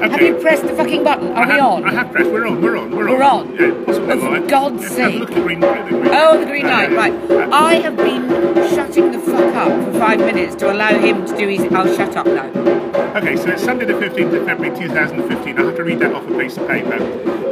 [0.00, 1.28] Have you pressed the fucking button?
[1.32, 1.84] Are I we have, on?
[1.84, 2.30] I have pressed.
[2.30, 2.60] We're on.
[2.62, 2.90] We're on.
[2.90, 3.18] We're on.
[3.18, 3.54] We're on.
[3.56, 4.46] Yeah, possibly Oh, for.
[4.46, 5.18] God's a sake.
[5.20, 5.60] Look at the green.
[5.60, 7.12] Green Oh, the green light, right.
[7.30, 8.28] uh, I have been
[8.74, 11.60] shutting the fuck up for five minutes to allow him to do his.
[11.72, 12.46] I'll shut up now.
[13.16, 15.58] Okay, so it's Sunday the 15th of February 2015.
[15.58, 16.96] I have to read that off a piece of paper.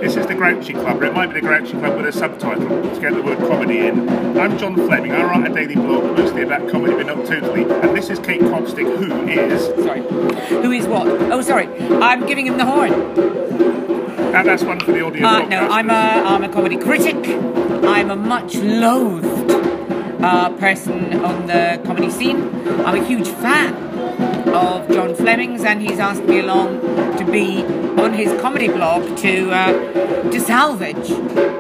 [0.05, 2.68] This is the Grouchy Club, or it might be the Grouchy Club with a subtitle
[2.68, 4.07] to get the word comedy in.
[4.39, 5.12] I'm John Fleming.
[5.12, 7.62] I write a daily blog mostly about comedy, but not totally.
[7.62, 9.64] And this is Kate Copstick, who is.
[9.82, 10.03] Sorry.
[10.61, 11.07] Who is what?
[11.09, 11.68] Oh, sorry.
[12.03, 12.93] I'm giving him the horn.
[12.93, 15.26] And that's one for the audio.
[15.26, 15.68] Uh, no.
[15.68, 17.17] I'm a, I'm a comedy critic.
[17.86, 19.50] I'm a much loathed
[20.23, 22.43] uh, person on the comedy scene.
[22.84, 23.73] I'm a huge fan
[24.50, 27.62] of John Fleming's, and he's asked me along to be
[28.00, 31.10] on his comedy blog to uh, to salvage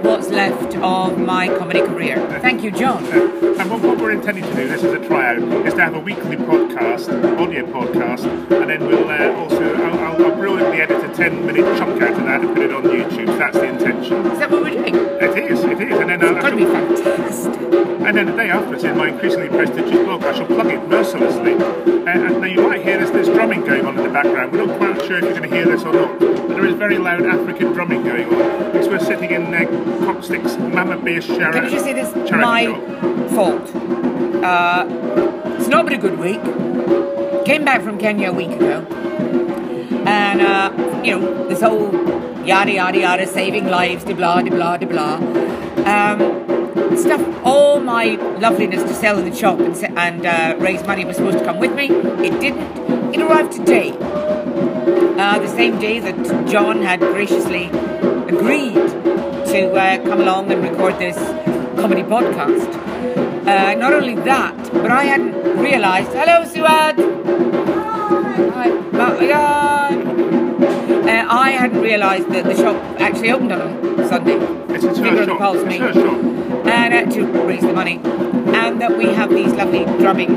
[0.04, 2.16] what's left of my comedy career.
[2.40, 3.04] Thank you, John.
[3.06, 6.00] And what, what we're intending to do, this is a tryout, is to have a
[6.00, 8.24] weekly podcast, audio podcast,
[8.60, 12.12] and then we'll uh, also, I'll, I'll, I'll brilliantly edit a 10 minute chunk out
[12.12, 13.26] of that and put it on YouTube.
[13.26, 14.26] So that's the intention.
[14.26, 14.94] Is that what we're doing?
[14.94, 15.98] It is, it is.
[15.98, 17.62] And then, uh, It's going to be fantastic.
[18.06, 21.54] and then the day afterwards, in my increasingly prestigious blog, I shall plug it mercilessly.
[21.54, 24.52] Uh, and now you might hear there's, there's drumming going on in the background.
[24.52, 26.74] We're not quite sure if you're going to hear this or not, but there is
[26.74, 29.64] very loud African drumming going on because we're sitting in uh,
[30.04, 31.52] Copstick's Mama Biashara.
[31.52, 32.14] Can you just say this?
[32.32, 33.30] My shop.
[33.30, 33.74] fault.
[34.44, 34.86] Uh,
[35.58, 36.42] it's not been a good week.
[37.44, 38.80] Came back from Kenya a week ago.
[40.06, 41.92] And, uh, you know, this whole
[42.44, 45.16] yada yada yada, saving lives, de blah, de blah, de blah.
[45.86, 51.04] Um, stuff, all my loveliness to sell in the shop and, and uh, raise money
[51.04, 51.86] was supposed to come with me.
[52.26, 53.14] It didn't.
[53.14, 53.92] It arrived today.
[55.16, 60.98] Uh, the same day that John had graciously agreed to uh, come along and record
[60.98, 61.16] this
[61.80, 62.68] comedy podcast.
[63.46, 66.10] Uh, not only that, but I hadn't realised.
[66.10, 66.96] Hello, Suad.
[68.52, 68.70] Hi.
[68.92, 69.26] Hi.
[69.32, 69.94] Hi.
[71.04, 73.60] Uh, I hadn't realised that the shop actually opened on
[74.00, 74.34] a Sunday.
[74.74, 75.38] It's, a Finger her on the shop.
[75.38, 75.78] pulse, It's me.
[75.78, 76.18] her shop.
[76.66, 80.34] And uh, to raise the money, and that we have these lovely drumming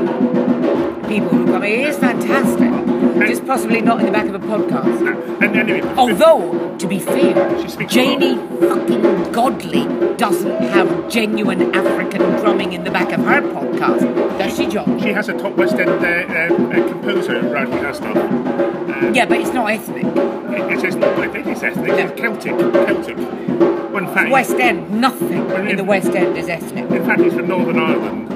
[1.08, 1.64] people who come.
[1.64, 2.87] It is fantastic.
[3.26, 5.42] Just possibly not in the back of a podcast.
[5.42, 9.84] And anyway, Although, to be fair, She speaks Janey fucking Godley
[10.16, 14.00] doesn't have genuine African drumming in the back of her podcast.
[14.38, 15.00] Does she, John?
[15.00, 18.16] She has a top West End uh, uh, uh, composer around her stuff.
[18.16, 20.04] Uh, Yeah, but it's not ethnic.
[20.04, 22.52] it, it's, not it is ethnic, it's Celtic.
[22.58, 23.16] Celtic.
[23.18, 26.90] Well, in fact, West End, nothing in the West End is ethnic.
[26.90, 28.28] in fact, he's from Northern Ireland.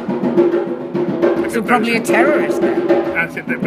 [1.53, 2.87] So probably a terrorist then.
[2.89, 3.62] That's it, but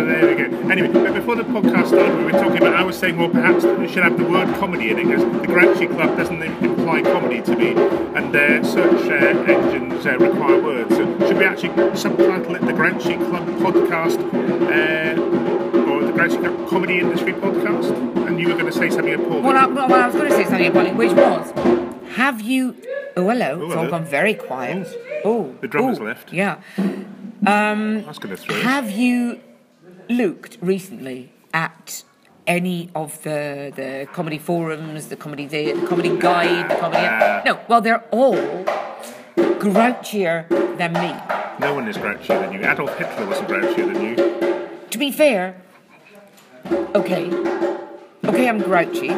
[1.96, 2.76] we were talking about.
[2.76, 5.48] I was saying, well, perhaps we should have the word comedy in it because the
[5.48, 10.96] Grouchy Club doesn't imply comedy to me, and uh, search uh, engines uh, require words.
[10.96, 16.70] So should we actually subtitle it the Grouchy Club podcast uh, or the Grouchy Club
[16.70, 17.96] comedy industry podcast?
[18.28, 19.44] And you were going to say something appalling.
[19.44, 21.52] Well, I, well, I was going to say something it, which was,
[22.16, 22.76] have you?
[23.16, 23.62] Oh, hello.
[23.62, 24.88] Oh, it's all gone very quiet.
[25.24, 26.34] Oh, The drummer's oh, left.
[26.34, 26.60] Yeah.
[27.42, 28.56] That's going to throw.
[28.62, 29.40] Have you
[30.10, 32.04] looked recently at
[32.46, 37.08] any of the the comedy forums, the comedy day, the comedy guide, the comedy?
[37.46, 37.60] No.
[37.68, 38.36] Well, they're all
[39.36, 41.12] grouchier than me.
[41.60, 42.60] No one is grouchier than you.
[42.60, 44.16] Adolf Hitler wasn't grouchier than you.
[44.90, 45.56] To be fair,
[46.94, 47.32] okay,
[48.26, 49.10] okay, I'm grouchy,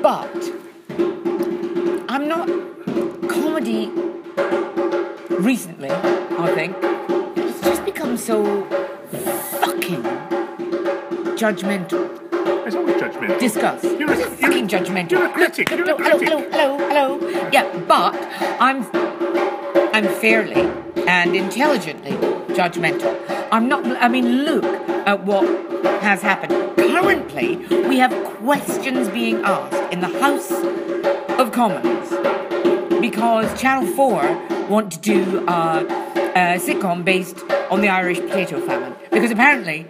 [0.00, 0.34] but
[2.08, 2.48] I'm not
[3.28, 3.90] comedy.
[5.52, 6.76] Recently, I think
[7.36, 8.64] it's just become so
[9.60, 10.02] fucking
[11.42, 12.02] judgmental.
[12.66, 13.38] It's always judgmental.
[13.40, 13.82] Discuss.
[13.82, 15.10] You're a- fucking judgmental.
[15.10, 16.52] you're a critic, Look, you're a hello, critic.
[16.52, 17.48] hello, hello, hello.
[17.52, 18.14] Yeah, but
[18.60, 18.86] I'm
[19.92, 20.62] I'm fairly
[21.08, 22.12] and intelligently
[22.58, 23.12] judgmental.
[23.50, 23.84] I'm not.
[24.00, 25.44] I mean, look at what
[26.00, 26.52] has happened.
[26.76, 27.56] Currently,
[27.88, 30.52] we have questions being asked in the House
[31.40, 32.08] of Commons
[33.00, 35.80] because Channel 4 want to do uh,
[36.36, 37.38] a sitcom based
[37.70, 38.94] on the Irish potato famine.
[39.10, 39.86] Because apparently,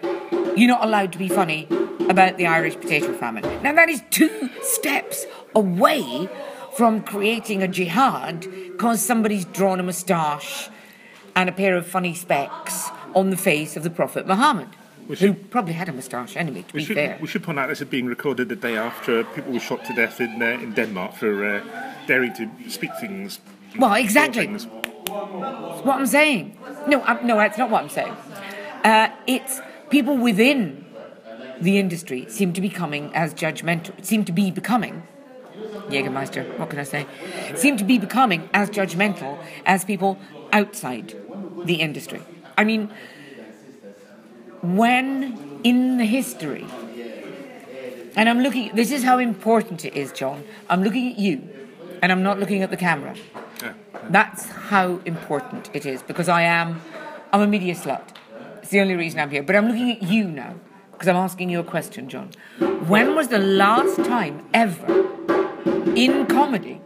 [0.57, 1.67] you're not allowed to be funny
[2.09, 3.45] about the Irish potato famine.
[3.63, 6.29] Now, that is two steps away
[6.77, 8.41] from creating a jihad
[8.73, 10.69] because somebody's drawn a moustache
[11.35, 14.69] and a pair of funny specs on the face of the Prophet Muhammad.
[15.09, 17.19] We Who probably had a moustache anyway, to We be should, fair.
[17.21, 19.95] we should point out this is being recorded the day after people were shot to
[19.95, 21.61] death in uh, in Denmark for uh,
[22.07, 23.41] daring to speak things.
[23.79, 24.47] Well, exactly.
[24.47, 24.67] Things.
[25.09, 26.57] What I'm saying.
[26.87, 28.15] No, i no, that's not what I'm saying.
[28.85, 29.61] Uh, it's
[29.93, 30.85] people within
[31.61, 33.93] the industry seem to be becoming as judgmental.
[34.05, 35.07] Seem to be becoming.
[35.93, 37.07] Jägermeister, what can I say?
[37.55, 40.19] Seem to be becoming as judgmental as people
[40.53, 41.15] outside
[41.65, 42.23] the industry.
[42.57, 42.91] I mean,
[44.63, 46.67] when in the history
[48.15, 50.45] And I'm looking, this is how important it is, John.
[50.69, 51.49] I'm looking at you,
[52.03, 53.15] and I'm not looking at the camera.
[54.11, 56.83] That's how important it is because I am,
[57.33, 58.07] I'm a media slut.
[58.63, 59.43] It's the only reason I'm here.
[59.43, 60.55] But I'm looking at you now
[60.93, 62.31] because I'm asking you a question, John.
[62.87, 64.87] When was the last time ever
[65.95, 66.81] in comedy,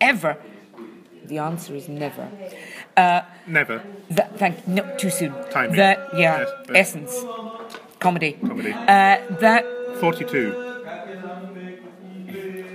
[0.00, 0.36] ever?
[1.24, 2.28] The answer is never.
[2.96, 3.82] Uh, Never.
[4.10, 5.34] that, thank no, too soon.
[5.50, 5.76] Timing.
[5.76, 7.24] That yeah, Yes, essence,
[7.98, 8.32] comedy.
[8.46, 8.72] Comedy.
[8.72, 9.64] Uh, that
[10.00, 10.65] 42.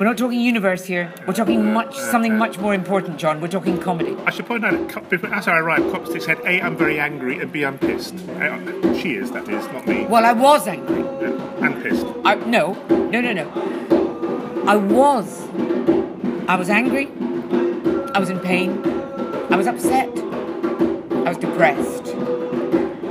[0.01, 1.13] We're not talking universe here.
[1.27, 3.39] We're talking much something much more important, John.
[3.39, 4.17] We're talking comedy.
[4.25, 4.73] I should point out,
[5.31, 8.15] as I arrived, Copstick said, A, I'm very angry, and B, I'm pissed.
[8.29, 10.07] Uh, she is, that is, not me.
[10.07, 11.03] Well, I was angry.
[11.63, 12.07] And pissed.
[12.25, 14.63] I, no, no, no, no.
[14.67, 15.47] I was.
[16.47, 17.05] I was angry.
[18.15, 18.83] I was in pain.
[19.51, 20.09] I was upset.
[20.17, 22.07] I was depressed.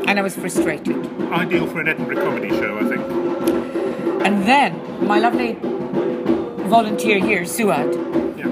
[0.09, 0.97] And I was frustrated.
[1.31, 4.27] Ideal for an Edinburgh comedy show, I think.
[4.27, 5.57] And then my lovely
[6.71, 7.91] volunteer here, Suad,
[8.39, 8.47] Yeah.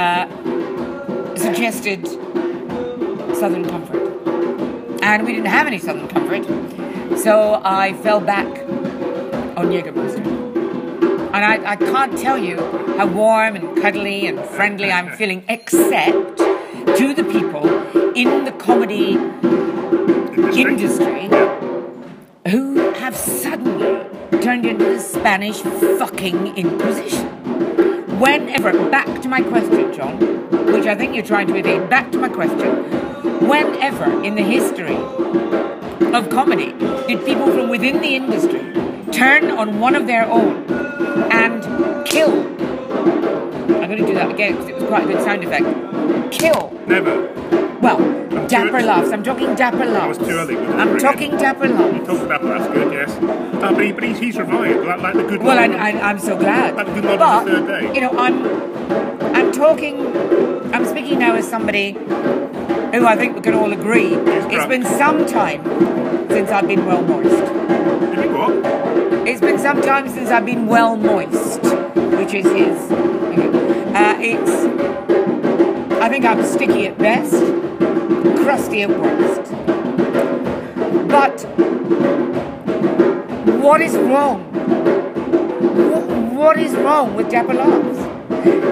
[0.00, 2.06] Uh, suggested
[3.40, 4.02] Southern Comfort.
[5.02, 6.44] And we didn't have any Southern Comfort.
[7.18, 8.46] So I fell back
[9.56, 10.24] on Jägermeister.
[11.34, 12.56] And I, I can't tell you
[12.98, 17.66] how warm and cuddly and friendly I'm feeling, except to the people
[18.14, 19.12] in the comedy
[20.58, 21.24] Industry.
[21.24, 21.28] industry
[22.50, 24.04] who have suddenly
[24.42, 25.58] turned into the Spanish
[25.98, 27.37] fucking Inquisition.
[28.18, 30.18] Whenever, back to my question, John,
[30.72, 32.68] which I think you're trying to evade, back to my question.
[33.48, 34.96] Whenever in the history
[36.12, 36.72] of comedy
[37.06, 38.72] did people from within the industry
[39.12, 40.64] turn on one of their own
[41.30, 42.32] and kill?
[43.76, 46.32] I'm going to do that again because it was quite a good sound effect.
[46.32, 47.67] Kill Never.
[47.80, 47.98] Well,
[48.48, 49.10] dapper laughs.
[49.12, 50.18] I'm talking dapper laughs.
[50.18, 52.06] was too early I'm talking dapper You laughs.
[52.06, 53.10] talked about that, that's good, yes.
[53.62, 55.80] Uh, but, he, but he's, he's revived, like, like the good Well, I, Lord.
[55.80, 56.76] I, I'm so glad.
[56.76, 57.94] Like the good Lord but the third day.
[57.94, 60.06] you know, I'm, I'm talking.
[60.74, 64.14] I'm speaking now as somebody who I think we can all agree.
[64.14, 65.62] It's been some time
[66.30, 67.30] since I've been well moist.
[67.30, 69.28] You what?
[69.28, 72.90] It's been some time since I've been well moist, which is his.
[72.92, 74.50] Uh, it's.
[76.00, 77.32] I think I'm sticky at best,
[78.48, 79.52] crusty at worst.
[81.06, 81.38] But
[83.60, 84.40] what is wrong?
[86.34, 87.98] What, is wrong with Dapper Laughs?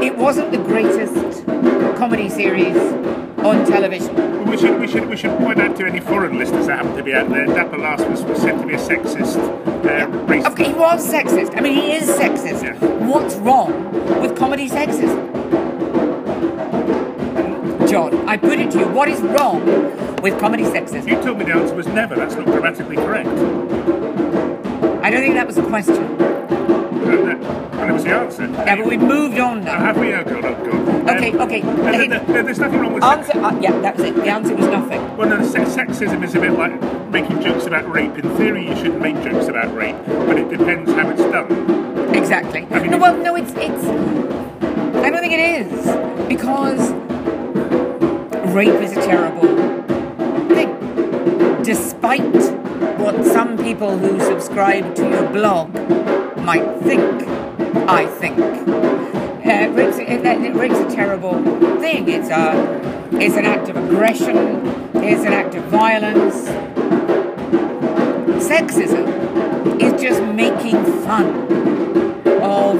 [0.02, 1.44] It wasn't the greatest
[1.99, 2.75] comedy series
[3.44, 4.46] on television.
[4.49, 7.02] We should, we should, we should point out to any foreign listeners that happen to
[7.02, 10.52] be out there, Dapper Laughs was, was said to be a sexist, uh, racist.
[10.52, 11.55] Okay, he was sexist.
[11.55, 12.62] I mean, he is sexist.
[12.62, 12.78] Yeah.
[13.06, 13.93] What's wrong
[14.23, 15.36] with comedy sexism?
[18.26, 18.88] I put it to you.
[18.88, 19.64] What is wrong
[20.23, 21.08] with comedy sexism?
[21.08, 22.17] You told me the answer was never.
[22.17, 23.28] That's not grammatically correct.
[23.28, 25.96] I don't think that was a question.
[25.96, 28.46] And, that, it was the answer.
[28.49, 29.78] Yeah, but we've moved on now.
[29.78, 30.12] have we?
[30.12, 31.11] Oh, God, oh, God.
[31.17, 32.08] Okay, Um, okay, okay.
[32.08, 33.28] there- there- there's nothing wrong with sex.
[33.31, 33.44] Answer.
[33.44, 34.17] Uh, yeah, that was it.
[34.17, 35.17] The answer was nothing.
[35.17, 36.73] Well, no, se- sexism is a bit like
[37.12, 38.19] making jokes about rape.
[38.19, 42.12] In theory, you shouldn't make jokes about rape, but it depends how it's done.
[42.14, 42.67] Exactly.
[42.73, 43.84] I mean- No, well, no, it's it's.
[45.05, 46.90] I don't think it is because
[48.56, 49.49] rape is a terrible
[50.49, 51.62] thing.
[51.62, 52.23] Despite
[52.99, 55.75] what some people who subscribe to your blog
[56.38, 57.29] might think,
[57.87, 58.38] I think.
[58.38, 61.35] Uh, rape's, uh, uh, rape's a terrible
[61.81, 62.09] thing.
[62.09, 64.38] It's a, it's an act of aggression.
[65.04, 66.49] It's an act of violence.
[68.42, 71.26] Sexism is just making fun
[72.40, 72.78] of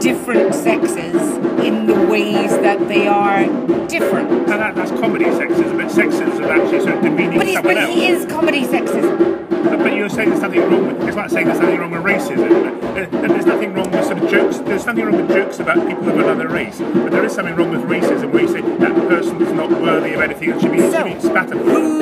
[0.00, 1.37] different sexes
[1.68, 3.44] in the ways that they are
[3.88, 4.30] different.
[4.30, 7.82] And that, that's comedy sexism, but sexism is actually sort of demeaning But, someone but
[7.84, 7.94] else.
[7.94, 9.46] he is comedy sexism.
[9.64, 12.02] But, but you're saying there's nothing wrong with it's like saying there's nothing wrong with
[12.02, 12.48] racism.
[12.80, 14.58] But, uh, and there's nothing wrong with sort of jokes.
[14.58, 16.78] There's nothing wrong with jokes about people of another race.
[16.78, 20.14] But there is something wrong with racism where you say that person is not worthy
[20.14, 21.64] of anything and should be, So, should be spat upon.
[21.66, 21.98] Who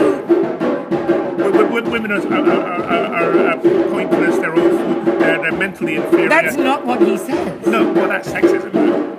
[1.36, 3.58] W- w- Women are, are, are, are, are
[3.90, 4.36] pointless.
[4.36, 5.04] They're awful.
[5.18, 6.28] They're, they're mentally inferior.
[6.28, 7.66] That's not what he says.
[7.66, 8.72] no, well, that's sexism.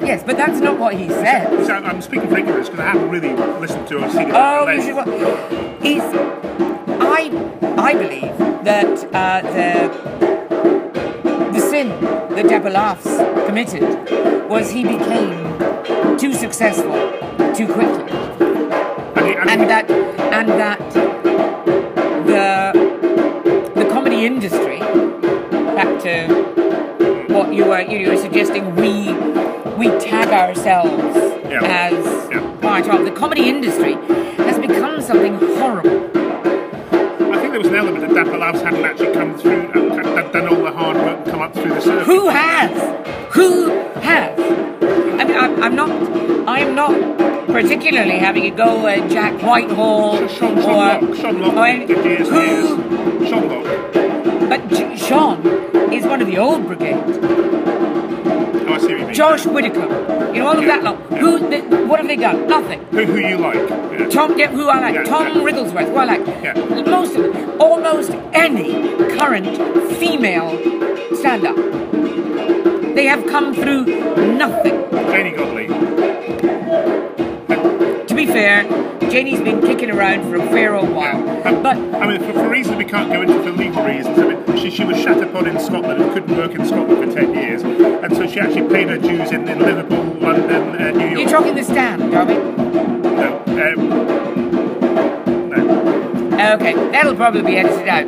[0.07, 1.65] Yes, but that's not what he said.
[1.65, 4.33] So I'm speaking for ignorance because I haven't really listened to or seen it.
[4.33, 4.85] Oh, you less.
[4.85, 5.83] should.
[5.85, 6.01] He's.
[6.99, 7.29] I.
[7.77, 9.89] I believe that uh, the
[11.51, 11.89] the sin
[12.35, 13.05] that Dapper Laughs
[13.47, 13.83] committed
[14.49, 15.57] was he became
[16.17, 16.93] too successful
[17.53, 18.11] too quickly.
[19.15, 20.79] And, he- and, and that and that
[22.25, 22.71] the
[23.75, 26.27] the comedy industry back to
[27.33, 29.06] what you were you were suggesting we
[29.77, 31.15] we tag ourselves
[31.49, 31.63] Yeah.
[31.63, 31.93] as
[32.31, 32.41] Yeah.
[32.61, 33.93] part of the comedy industry
[34.47, 36.09] has become something horrible
[37.33, 40.47] I think there was an element of Dapper Laughs hadn't actually come through, uh, done-
[40.47, 42.05] all the hard work and come up through the circuit.
[42.05, 42.71] Who has?
[43.31, 43.69] Who
[44.01, 44.39] has?
[44.39, 45.89] I mean, I'm, I'm not.
[46.47, 46.93] I'm not
[47.47, 53.25] particularly having a go at Jack Whitehall Sean, Sean or, Lock, Sean Lock, years who.
[53.27, 54.49] Sean Lock.
[54.49, 55.45] But J- Sean
[55.91, 57.03] is one of the old brigade.
[59.13, 59.87] Josh Whitaker,
[60.33, 60.99] you know all of that lot.
[61.11, 61.17] Yeah.
[61.19, 61.49] Who?
[61.49, 62.47] They, what have they done?
[62.47, 62.83] Nothing.
[62.85, 63.69] Who, who you like?
[63.69, 64.09] Yeah.
[64.09, 64.95] Tom, yeah, who I like.
[64.95, 65.43] Yeah, Tom yeah.
[65.43, 66.25] Wrigglesworth, who I like.
[66.43, 66.53] Yeah.
[66.85, 67.61] Most of them.
[67.61, 68.71] Almost any
[69.17, 69.57] current
[69.97, 70.57] female
[71.15, 71.55] stand-up.
[72.95, 73.85] They have come through
[74.37, 74.89] nothing.
[74.91, 75.86] Janey Godley.
[78.37, 78.65] Fair,
[79.09, 81.17] Janey's been kicking around for a fair old while.
[81.47, 84.27] Um, But I mean, for, for reasons we can't go into for legal reasons, I
[84.27, 87.33] mean, she, she was shat upon in Scotland and couldn't work in Scotland for 10
[87.33, 87.63] years.
[87.63, 91.19] And so she actually paid her dues in, in Liverpool, London, uh, New York.
[91.19, 92.35] you're talking the stand, are we?
[92.35, 93.41] No.
[93.47, 93.89] Um,
[96.29, 96.53] no.
[96.53, 98.05] Okay, that'll probably be edited out.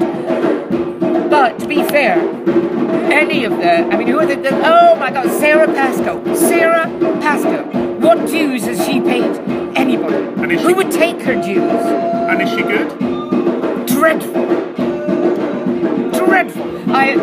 [1.31, 2.19] But to be fair,
[3.11, 6.35] any of the, I mean, who are the, the oh my god, Sara Pascoe.
[6.35, 6.85] Sara
[7.19, 7.63] Pascoe.
[7.97, 9.48] What dues has she paid
[9.79, 10.15] anybody?
[10.15, 11.85] And Who would take her dues?
[12.29, 12.87] And is she good?
[13.87, 14.45] dreadful.
[16.25, 16.91] Dreadful.
[16.95, 17.13] I,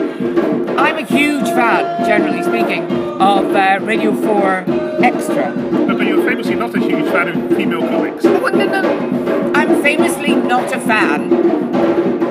[0.79, 2.85] I'm a huge fan, generally speaking,
[3.21, 4.65] of uh, Radio 4
[5.03, 5.55] Extra.
[5.57, 8.25] No, but you're famously not a huge fan of female comics.
[8.25, 9.53] Well, no, no.
[9.55, 11.33] I'm famously not a fan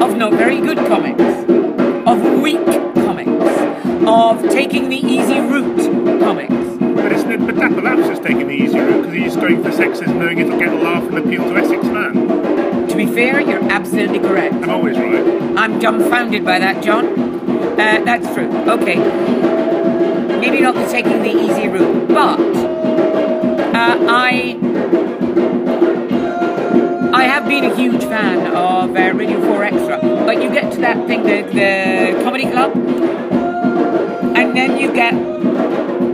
[0.02, 1.22] of not very good comics,
[2.08, 2.66] of weak
[2.96, 6.65] comics, of taking the easy route comics.
[7.56, 9.70] But isn't it, but Dapper Laughs is taking the easy route because he's going for
[9.70, 12.88] sexism knowing it'll get a laugh and appeal to Essex man.
[12.88, 14.56] To be fair, you're absolutely correct.
[14.56, 15.58] I'm always right.
[15.58, 17.08] I'm dumbfounded by that, John.
[17.08, 18.50] Uh, that's true.
[18.70, 18.96] Okay.
[20.40, 24.60] Maybe not the taking the easy route, but uh, I
[27.14, 30.00] I have been a huge fan of uh, Radio 4 Extra.
[30.02, 32.76] But you get to that thing, the, the comedy club,
[34.36, 35.14] and then you get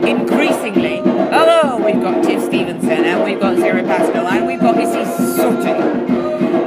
[0.08, 1.02] increasingly,
[1.94, 5.04] we've got Tiff Stevenson, and we've got Sara Pascoe, and we've got Missy
[5.36, 5.82] Sutton.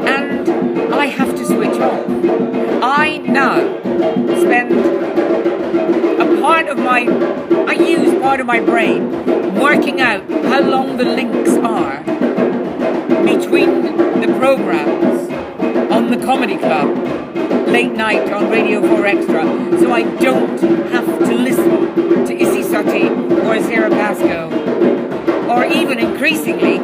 [0.06, 2.04] And I have to switch off.
[2.82, 3.56] I now
[4.38, 4.72] spend
[6.20, 7.06] a part of my,
[7.66, 12.02] I use part of my brain working out how long the links are
[13.24, 13.82] between
[14.20, 15.30] the programs
[15.90, 16.96] on the Comedy Club
[17.68, 19.42] late night on Radio 4 Extra
[19.78, 20.83] so I don't
[25.94, 26.78] even increasingly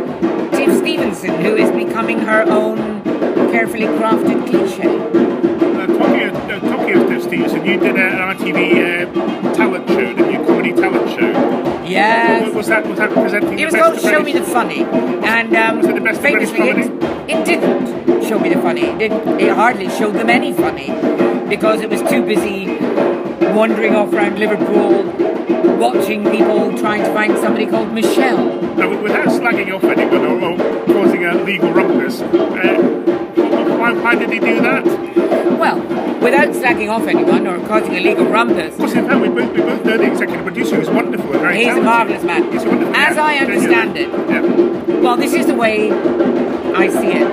[0.57, 3.03] Tiff Stevenson who is becoming her own
[3.51, 4.89] carefully crafted cliche.
[4.89, 10.15] Uh, talking, of, uh, talking of Tiff Stevenson, you did an ITV uh, talent show,
[10.15, 11.85] the new comedy talent show.
[11.85, 12.55] Yes.
[12.55, 15.87] Was that was that presenting It was called Show Me the Funny, and um, Was
[15.87, 16.77] it the best famously, it,
[17.29, 18.83] it didn't show me the funny.
[18.83, 20.87] It, it hardly showed them any funny
[21.49, 22.67] because it was too busy
[23.53, 25.03] wandering off around Liverpool,
[25.81, 28.61] watching people trying to find somebody called Michelle.
[28.77, 32.27] Now, without slagging off anyone or, or causing a legal rumpus, uh,
[33.79, 34.85] why, why did he do that?
[35.59, 35.81] Well,
[36.21, 39.85] without slagging off anyone or causing a legal rumpus, in fact, we both, we both
[39.87, 42.53] know the executive producer who's wonderful very He's a marvellous man.
[42.53, 45.01] He's a wonderful As yeah, I understand it, Yeah.
[45.01, 47.33] Well, this is the way I see it.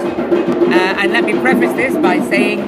[0.69, 2.59] Uh, and let me preface this by saying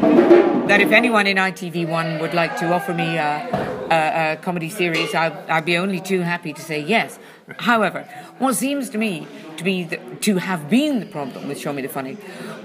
[0.67, 5.31] that if anyone in ITV1 would like to offer me a, a comedy series, I,
[5.47, 7.19] I'd be only too happy to say yes.
[7.57, 9.27] However, what seems to me
[9.57, 12.17] to be the, to have been the problem with Show Me the Funny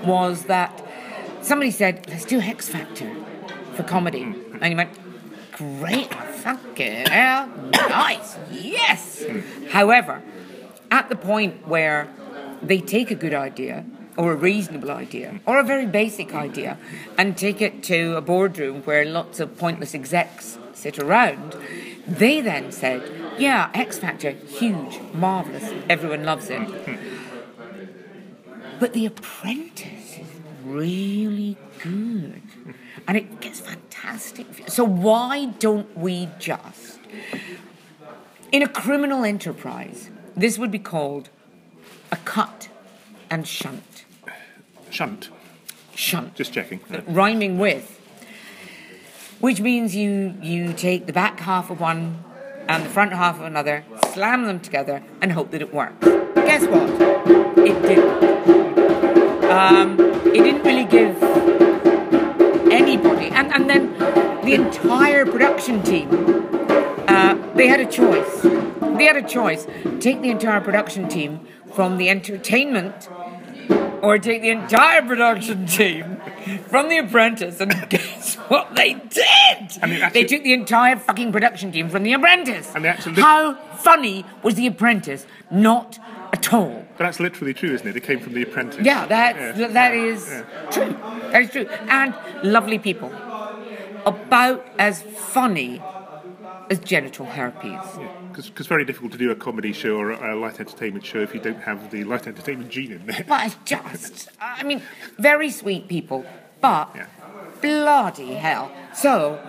[0.05, 0.85] was that
[1.41, 3.11] somebody said, "Let's do X Factor
[3.75, 4.23] for comedy,"
[4.61, 4.91] and you went,
[5.53, 9.25] "Great, fucking hell, nice, yes."
[9.71, 10.23] However,
[10.91, 12.09] at the point where
[12.63, 13.85] they take a good idea
[14.17, 16.79] or a reasonable idea or a very basic idea
[17.19, 21.57] and take it to a boardroom where lots of pointless execs sit around,
[22.07, 23.01] they then said,
[23.39, 26.69] Yeah, X Factor, huge, marvellous, everyone loves it.
[28.79, 30.27] But The Apprentice is
[30.63, 32.43] really good
[33.09, 34.47] and it gets fantastic.
[34.69, 36.99] So, why don't we just,
[38.53, 41.31] in a criminal enterprise, this would be called
[42.13, 42.69] a cut
[43.31, 44.05] and shunt.
[44.91, 45.31] Shunt.
[45.95, 46.35] Shunt.
[46.35, 46.81] Just checking.
[47.07, 48.04] Rhyming with.
[49.45, 52.25] Which means you, you take the back half of one
[52.67, 53.85] and the front half of another,
[54.15, 56.03] slam them together, and hope that it works.
[56.35, 56.89] Guess what?
[57.59, 59.45] It didn't.
[59.45, 61.23] Um, it didn't really give
[62.73, 63.93] anybody, and, and then
[64.47, 66.09] the entire production team,
[67.07, 68.41] uh, they had a choice.
[68.41, 69.67] They had a choice.
[70.01, 73.11] Take the entire production team from the entertainment
[74.05, 76.19] or take the entire production team
[76.69, 79.79] from The Apprentice, and guess what they did?
[79.83, 82.73] And it actually- they took the entire fucking production team from The Apprentice.
[82.75, 85.27] And they actually- How funny was The Apprentice?
[85.51, 85.99] Not
[86.33, 86.85] at all.
[86.99, 87.93] But that's literally true, isn't it?
[87.93, 88.85] They came from The Apprentice.
[88.85, 89.69] Yeah, that Yeah.
[89.69, 90.27] that is
[90.71, 90.97] true.
[91.33, 93.11] That is true, and lovely people.
[94.07, 95.83] About as funny
[96.71, 97.81] as genital herpes.
[98.35, 101.33] Because it's very difficult to do a comedy show or a light entertainment show if
[101.35, 103.25] you don't have the light entertainment gene in there.
[103.29, 104.83] But it's just, I mean,
[105.19, 106.27] very sweet people,
[106.61, 107.07] but Yeah.
[107.63, 108.73] bloody hell.
[108.93, 109.41] So,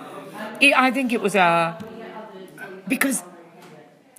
[0.62, 1.84] it, I think it was a.
[2.88, 3.24] Because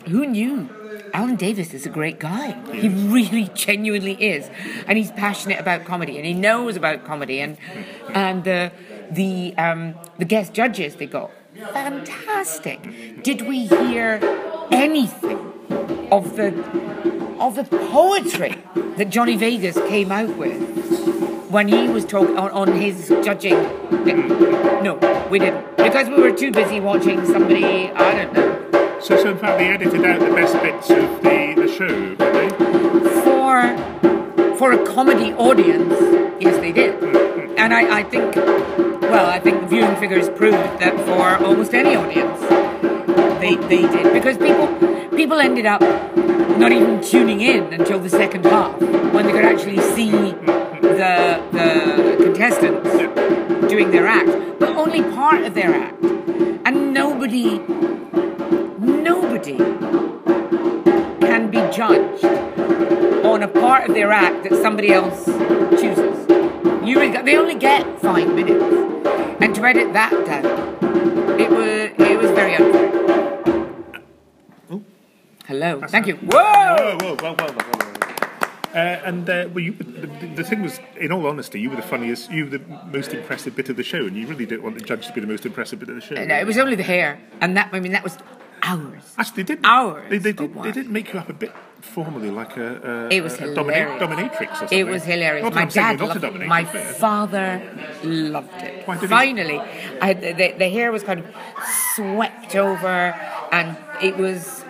[0.09, 0.69] who knew?
[1.15, 2.51] Alan Davies is a great guy.
[2.73, 4.51] He really genuinely is.
[4.89, 7.41] And he's passionate about comedy and he knows about comedy.
[7.41, 7.57] And,
[8.09, 8.73] and the,
[9.13, 11.31] the, um, the guest judges they got,
[11.73, 13.23] fantastic.
[13.23, 14.19] Did we hear
[14.71, 15.39] anything
[16.11, 16.49] of the
[17.39, 18.55] of the poetry
[18.97, 20.61] that Johnny Vegas came out with
[21.51, 23.57] when he was talking on, on his judging.
[24.83, 24.99] No,
[25.31, 27.91] we didn't because we were too busy watching somebody.
[27.91, 31.55] I don't know So, so in fact, they edited out the best bits of the,
[31.57, 32.49] the show, did they?
[33.23, 35.93] for for a comedy audience.
[36.41, 37.03] Yes, they did,
[37.59, 38.35] and I, I think.
[39.07, 42.41] Well, I think the viewing figures proved that for almost any audience,
[43.41, 44.13] they they did.
[44.13, 44.69] Because people
[45.17, 45.81] people ended up
[46.59, 52.25] not even tuning in until the second half when they could actually see the the
[52.25, 52.91] contestants
[53.71, 57.59] doing their act, but only part of their act, and nobody
[58.79, 59.59] nobody
[61.21, 62.25] can be judged
[63.25, 65.27] on a part of their act that somebody else
[65.81, 66.17] chooses.
[66.87, 68.65] You they only get five minutes,
[69.41, 70.47] and to edit that down,
[71.41, 72.87] it was it was very unfair.
[75.47, 76.17] Hello, thank you.
[76.17, 76.97] Whoa!
[76.99, 77.87] Whoa, whoa, whoa, whoa, whoa, whoa.
[78.75, 81.83] Uh, and uh, well, you, the, the thing was, in all honesty, you were the
[81.83, 84.77] funniest, you were the most impressive bit of the show, and you really didn't want
[84.77, 86.17] the judge to be the most impressive bit of the show.
[86.17, 88.19] No, it was only the hair, and that I mean that was
[88.63, 89.15] hours.
[89.17, 89.65] Actually, they did.
[89.65, 90.63] Hours They, they did.
[90.63, 93.09] They did make you up a bit formally, like a.
[93.11, 94.03] a It was a domina- hilarious.
[94.03, 94.79] dominatrix or something.
[94.79, 95.45] It was hilarious.
[95.45, 96.47] Not My dad loved it.
[96.47, 97.63] My father
[98.03, 98.87] loved it.
[98.87, 99.09] Why did he?
[99.09, 99.61] Finally,
[100.01, 101.27] I, the, the, hair was kind of
[101.95, 103.15] swept over,
[103.53, 104.65] and it was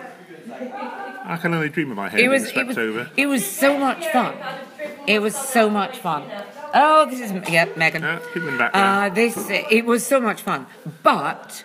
[1.25, 3.09] I can only dream of my hair it being was swept it was over.
[3.17, 4.35] it was so much fun.
[5.05, 6.23] It was so much fun.
[6.73, 8.03] Oh, this is yeah, Megan.
[8.03, 8.19] Uh.
[8.73, 10.67] Uh, this it was so much fun,
[11.03, 11.63] but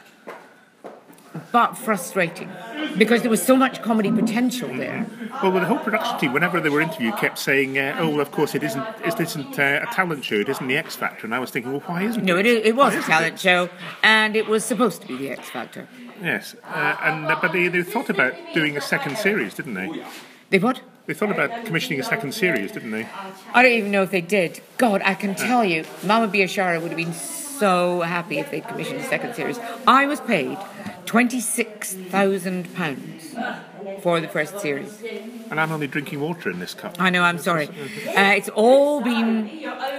[1.51, 2.51] but frustrating
[2.99, 5.07] because there was so much comedy potential there.
[5.43, 8.31] Well, the whole production team, whenever they were interviewed, kept saying, uh, "Oh, well, of
[8.31, 8.85] course, it isn't.
[9.05, 10.37] It isn't uh, a talent show.
[10.37, 12.25] It isn't the X Factor." And I was thinking, well, why isn't it?
[12.25, 12.47] No, it?
[12.47, 13.41] it, it was Why a talent it?
[13.41, 13.71] show,
[14.03, 15.89] and it was supposed to be the X Factor.
[16.21, 20.05] Yes, uh, and uh, but they, they thought about doing a second series, didn't they?
[20.51, 20.81] They what?
[21.07, 23.09] They thought about commissioning a second series, didn't they?
[23.53, 24.61] I don't even know if they did.
[24.79, 29.01] God, I can tell you, Mama Biashara would have been so happy if they'd commissioned
[29.01, 29.59] a second series.
[29.87, 30.59] I was paid
[31.07, 35.03] £26,000 for the first series.
[35.51, 36.97] And I'm only drinking water in this cup.
[36.99, 37.69] I know, I'm sorry.
[37.69, 39.51] Uh, it's all been,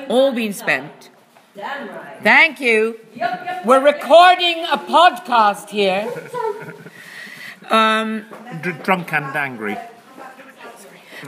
[0.09, 1.09] all been spent.
[2.23, 2.99] Thank you.
[3.65, 6.11] We're recording a podcast here.
[7.69, 9.77] Dr- drunk and angry.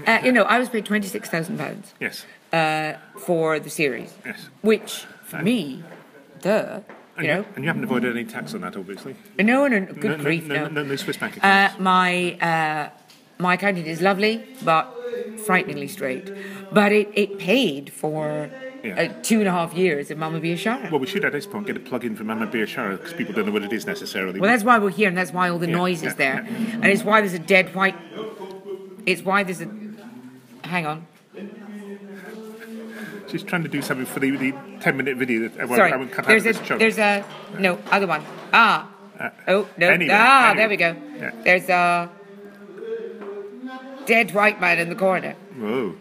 [0.06, 4.50] Uh, you know, I was paid £26,000 Yes, uh, for the series, yes.
[4.62, 5.84] which, for me,
[6.42, 6.82] duh,
[7.17, 9.15] And you know, and you haven't avoided any tax on that, obviously.
[9.39, 10.67] no, no, good no, grief, no, no.
[10.67, 12.89] no, no Swiss bank Uh, my uh,
[13.39, 14.93] my accountant is lovely, but
[15.45, 16.30] frighteningly straight.
[16.73, 18.49] But it, it paid for
[18.84, 19.01] Yeah.
[19.01, 20.91] uh, two and a half years of Mama Biashara.
[20.91, 23.34] well, we should at this point get a plug in for Mama Biashara because people
[23.34, 24.39] don't know what it is necessarily.
[24.39, 26.39] Well, that's why we're here, and that's why all the Yeah, noise is yeah, there,
[26.82, 27.95] and it's why there's a dead white.
[29.06, 29.69] It's why there's a.
[30.63, 31.08] Hang on.
[33.28, 35.92] She's trying to do something for the, the 10 minute video that I won't, Sorry.
[35.94, 36.58] I won't cut There's out a.
[36.60, 36.80] this chunk.
[36.80, 37.26] There's a.
[37.60, 38.24] No, other one.
[38.54, 38.92] Ah.
[39.20, 39.88] Uh, Oh no!
[39.90, 40.58] anyway, ah, anyway.
[40.58, 40.96] there we go.
[41.18, 41.32] Yeah.
[41.44, 42.10] There's a
[44.06, 45.36] dead white man in the corner.
[45.58, 45.96] Whoa.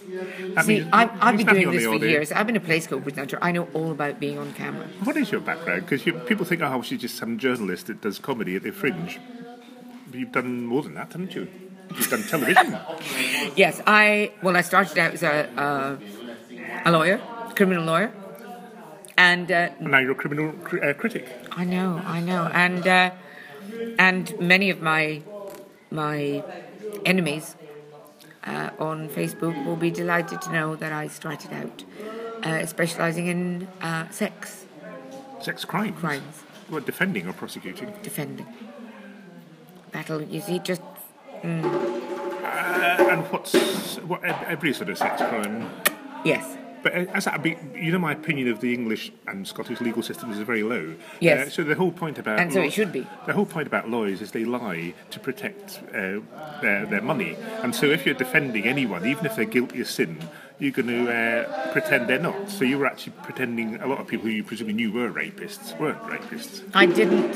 [0.54, 2.08] That See, means- I've, I've been doing this for audio.
[2.08, 2.32] years.
[2.32, 3.38] I've been a play school presenter.
[3.40, 4.88] I know all about being on camera.
[5.04, 5.86] What is your background?
[5.88, 9.20] Because people think, oh, she's just some journalist that does comedy at the fringe.
[10.08, 11.48] But you've done more than that, haven't you?
[11.96, 12.76] You've done television.
[13.56, 15.96] Yes, I well, I started out as a uh,
[16.84, 17.20] a lawyer,
[17.54, 18.12] criminal lawyer,
[19.16, 21.26] and uh, now you're a criminal cri- uh, critic.
[21.52, 23.10] I know, I know, and uh,
[23.98, 25.22] and many of my
[25.90, 26.42] my
[27.04, 27.56] enemies
[28.46, 31.84] uh, on Facebook will be delighted to know that I started out
[32.42, 34.66] uh, specialising in uh, sex
[35.40, 35.98] Sex crimes.
[36.00, 37.92] crimes, What, defending or prosecuting?
[38.02, 38.46] defending.
[39.92, 40.80] That'll you see just
[41.44, 45.68] Uh, and what's what, every sort of sex crime?
[46.24, 49.80] yes, But uh, as I be, you know, my opinion of the English and Scottish
[49.80, 50.94] legal systems is very low.
[51.18, 51.48] Yes.
[51.48, 53.06] Uh, so the whole point about And so it should be.
[53.26, 56.20] The whole point about lawyers is they lie to protect uh,
[56.60, 57.36] their their money.
[57.62, 60.18] And so if you're defending anyone, even if they're guilty of sin,
[60.58, 62.50] you're going to uh, pretend they're not.
[62.50, 65.76] So you were actually pretending a lot of people who you presumably knew were rapists
[65.80, 66.62] weren't rapists.
[66.74, 67.34] I didn't.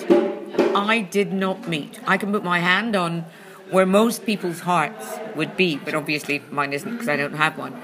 [0.77, 2.01] I did not meet.
[2.07, 3.25] I can put my hand on
[3.71, 7.81] where most people's hearts would be, but obviously mine isn't because I don't have one.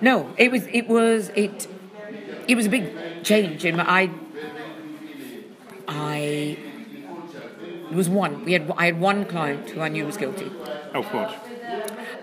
[0.00, 0.66] No, it was.
[0.72, 1.30] It was.
[1.34, 1.68] It.
[2.48, 3.84] It was a big change in my.
[3.88, 4.10] I.
[5.88, 6.18] I.
[7.90, 8.44] It was one.
[8.44, 8.72] We had.
[8.76, 10.50] I had one client who I knew was guilty.
[10.94, 11.36] Oh, what?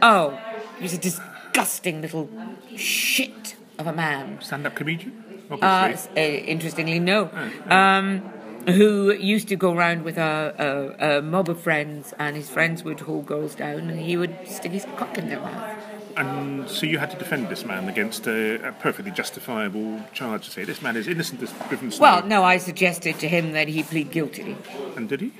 [0.02, 0.40] Oh,
[0.78, 2.30] he was a disgusting little
[2.76, 4.40] shit of a man.
[4.42, 5.44] Stand-up comedian?
[5.50, 6.12] Obviously.
[6.18, 7.30] uh, interestingly, no.
[7.70, 8.20] Um,
[8.68, 12.84] who used to go around with a, a, a mob of friends, and his friends
[12.84, 15.77] would haul girls down, and he would stick his cock in their mouth.
[16.18, 20.52] And so you had to defend this man against a, a perfectly justifiable charge to
[20.52, 22.02] say this man is innocent as driven snow.
[22.02, 24.58] Well, no, I suggested to him that he plead guilty.
[24.96, 25.32] And did he?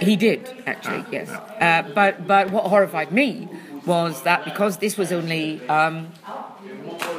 [0.00, 1.28] He did, actually, Ah, yes.
[1.30, 3.48] Uh, but but what horrified me
[3.86, 6.08] was that because this was only um,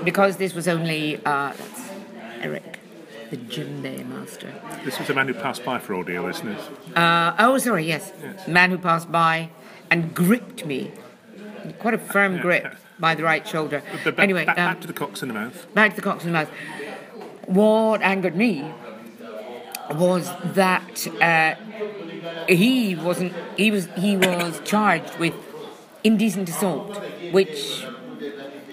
[0.03, 1.89] because this was only uh, that's
[2.41, 2.79] Eric,
[3.31, 4.53] the djembe master.
[4.85, 6.61] This was a man who passed by for all dear listeners.
[6.95, 8.11] Uh, oh, sorry, yes.
[8.47, 9.49] Man who passed by
[9.89, 10.91] and gripped me,
[11.79, 13.83] quite a firm grip by the right shoulder.
[14.03, 15.67] But back, Anyway, back, um, back to the cocks in the mouth.
[15.73, 16.49] back to the cocks in the mouth.
[17.45, 18.71] What angered me
[19.91, 21.55] was that uh,
[22.47, 23.33] he wasn't.
[23.55, 23.87] He was.
[23.97, 25.33] He was charged with
[26.03, 27.85] indecent assault, which.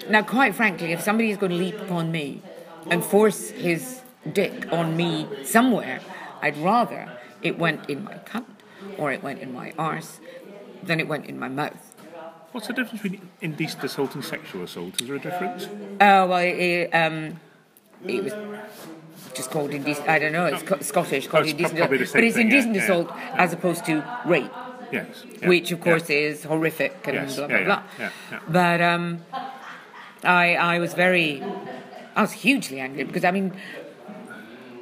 [0.09, 2.41] Now, quite frankly, if somebody is going to leap upon me
[2.91, 5.99] and force his dick on me somewhere,
[6.43, 8.45] I'd rather it went in my cunt
[8.99, 10.19] or it went in my arse
[10.83, 11.94] than it went in my mouth.
[12.55, 15.01] What's the difference between indecent assault and sexual assault?
[15.01, 15.67] Is there a difference?
[15.99, 17.37] Oh well, it, um,
[18.07, 18.33] it was
[19.33, 20.07] just called indecent.
[20.07, 20.45] I don't know.
[20.45, 22.13] It's co- Scottish called Oh, it's indecent, assault.
[22.13, 23.35] but it's indecent yeah, assault yeah.
[23.39, 24.49] as opposed to rape,
[24.89, 25.25] Yes.
[25.41, 27.83] yeah, which of course is horrific and Yes, blah blah blah.
[28.47, 29.19] But um,
[30.23, 31.43] I I was very,
[32.15, 33.51] I was hugely angry because I mean,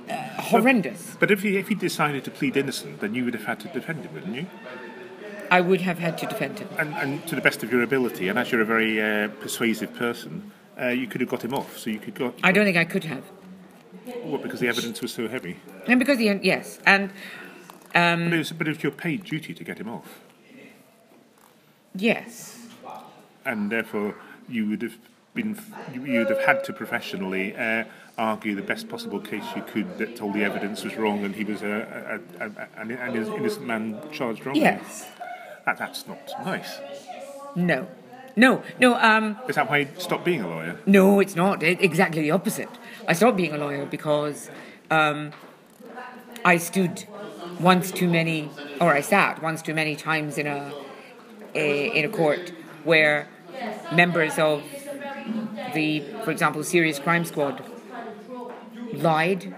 [0.07, 1.17] uh, horrendous.
[1.19, 3.67] But if he, if he decided to plead innocent, then you would have had to
[3.69, 4.45] defend him, wouldn't you?
[5.53, 6.67] I would have had to defend him.
[6.79, 9.93] And, and to the best of your ability, and as you're a very uh, persuasive
[9.93, 11.77] person, uh, you could have got him off.
[11.77, 13.23] So you could got I don't think I could have,
[14.23, 15.57] what because the evidence was so heavy.
[15.85, 17.11] and because he yes, and
[17.93, 20.21] um, But it was, but it was your paid duty to get him off,
[21.93, 22.57] yes,
[23.45, 24.15] and therefore
[24.49, 24.97] you would have
[25.35, 25.59] been
[25.93, 27.83] you would have had to professionally uh,
[28.17, 31.43] argue the best possible case you could that told the evidence was wrong and he
[31.43, 34.61] was a, a, a, an innocent man charged wrongly.
[34.61, 35.07] yes,
[35.65, 36.79] That, that's not nice.
[37.55, 37.87] no,
[38.35, 38.95] no, no.
[38.95, 40.77] Um, Is that why you stopped being a lawyer?
[40.85, 41.63] No, it's not.
[41.63, 42.69] It, exactly the opposite.
[43.07, 44.49] I stopped being a lawyer because
[44.91, 45.31] um,
[46.43, 47.05] I stood
[47.59, 48.49] once too many,
[48.81, 50.73] or I sat once too many times in a,
[51.55, 52.51] a in a court
[52.83, 53.27] where
[53.91, 54.63] members of
[55.73, 57.63] the, for example, Serious Crime Squad
[58.91, 59.53] lied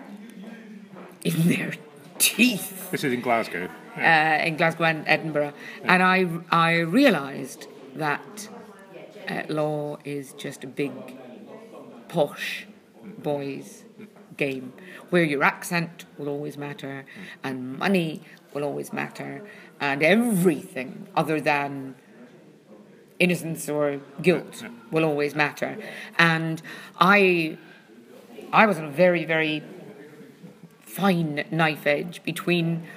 [1.24, 1.74] in their
[2.20, 3.70] teeth This is in Glasgow.
[3.98, 5.54] Uh, in Glasgow and Edinburgh,
[5.84, 8.50] and I I realised that
[9.30, 10.92] uh, law is just a big
[12.08, 12.68] posh
[13.18, 13.84] boys
[14.38, 14.74] game
[15.10, 17.06] where your accent will always matter
[17.44, 18.22] and money
[18.54, 19.42] will always matter
[19.80, 21.96] and everything other than
[23.20, 25.78] innocence or guilt will always matter.
[26.18, 26.62] And
[27.00, 27.58] I
[28.52, 29.64] I was on a very very
[30.82, 32.88] fine knife edge between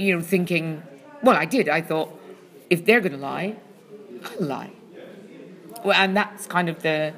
[0.00, 0.82] you know, thinking,
[1.22, 1.68] well, I did.
[1.68, 2.18] I thought,
[2.68, 3.56] if they're going to lie,
[4.24, 4.70] I'll lie.
[5.84, 7.14] Well, and that's kind of the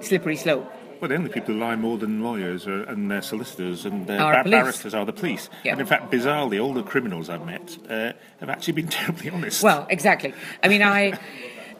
[0.00, 0.72] slippery slope.
[1.00, 4.42] Well, the only people who lie more than lawyers are, and uh, solicitors and Are
[4.42, 5.48] bar- barristers are the police.
[5.64, 5.72] Yeah.
[5.72, 9.62] And in fact, bizarrely, all the criminals I've met uh, have actually been terribly honest.
[9.62, 10.34] Well, exactly.
[10.62, 11.18] I mean, I,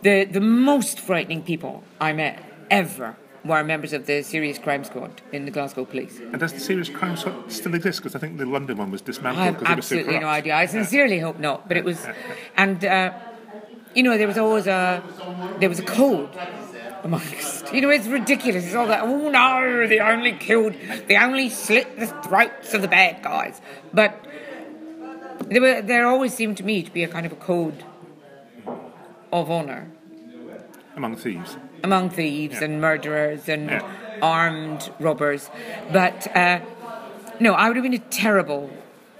[0.02, 5.22] the the most frightening people I met ever were members of the Serious Crime Squad
[5.32, 6.18] in the Glasgow Police.
[6.18, 8.00] and does the serious crime squad still exist?
[8.00, 9.42] Because I think the London one was dismantled.
[9.42, 10.54] I have was so absolutely no idea.
[10.54, 12.06] I sincerely hope not, but it was,
[12.56, 13.12] and uh,
[13.94, 15.02] you know, there was always a
[15.60, 16.30] there was a code
[17.04, 17.72] amongst.
[17.72, 18.64] You know, it's ridiculous.
[18.66, 19.02] It's all that.
[19.02, 20.74] Oh no, they only killed,
[21.06, 23.60] they only slit the throats of the bad guys.
[23.92, 24.26] But
[25.46, 27.84] there were there always seemed to me to be a kind of a code
[29.32, 29.90] of honor
[30.96, 31.56] Among thieves.
[31.82, 32.64] Among thieves Yeah.
[32.64, 33.82] and murderers and Yeah.
[34.22, 35.50] armed robbers.
[35.90, 36.60] But uh,
[37.40, 38.70] no, I would have been a terrible.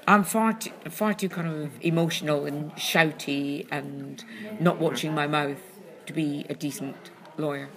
[0.07, 4.25] I'm far too, far too kind of emotional and shouty and
[4.59, 5.61] not watching my mouth
[6.07, 7.69] to be a decent lawyer.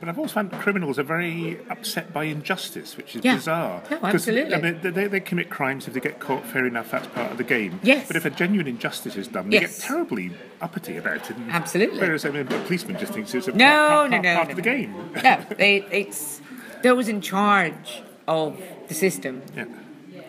[0.00, 3.34] But I've also found criminals are very upset by injustice, which is Yeah.
[3.36, 3.82] bizarre.
[3.90, 4.54] No, absolutely.
[4.54, 5.86] I mean, they, they, commit crimes.
[5.86, 7.78] If they get caught, fair enough, that's part of the game.
[7.82, 8.06] Yes.
[8.06, 9.78] But if a genuine injustice is done, they Yes.
[9.78, 10.30] get terribly
[10.62, 11.36] uppity about it.
[11.50, 12.00] Absolutely.
[12.00, 14.48] Whereas I mean, a policeman just thinks it's a No, part, no, part, no, part
[14.48, 14.76] no, of the no.
[14.76, 15.10] game.
[15.22, 16.40] no, they, it's
[16.82, 19.64] those in charge of the system yeah.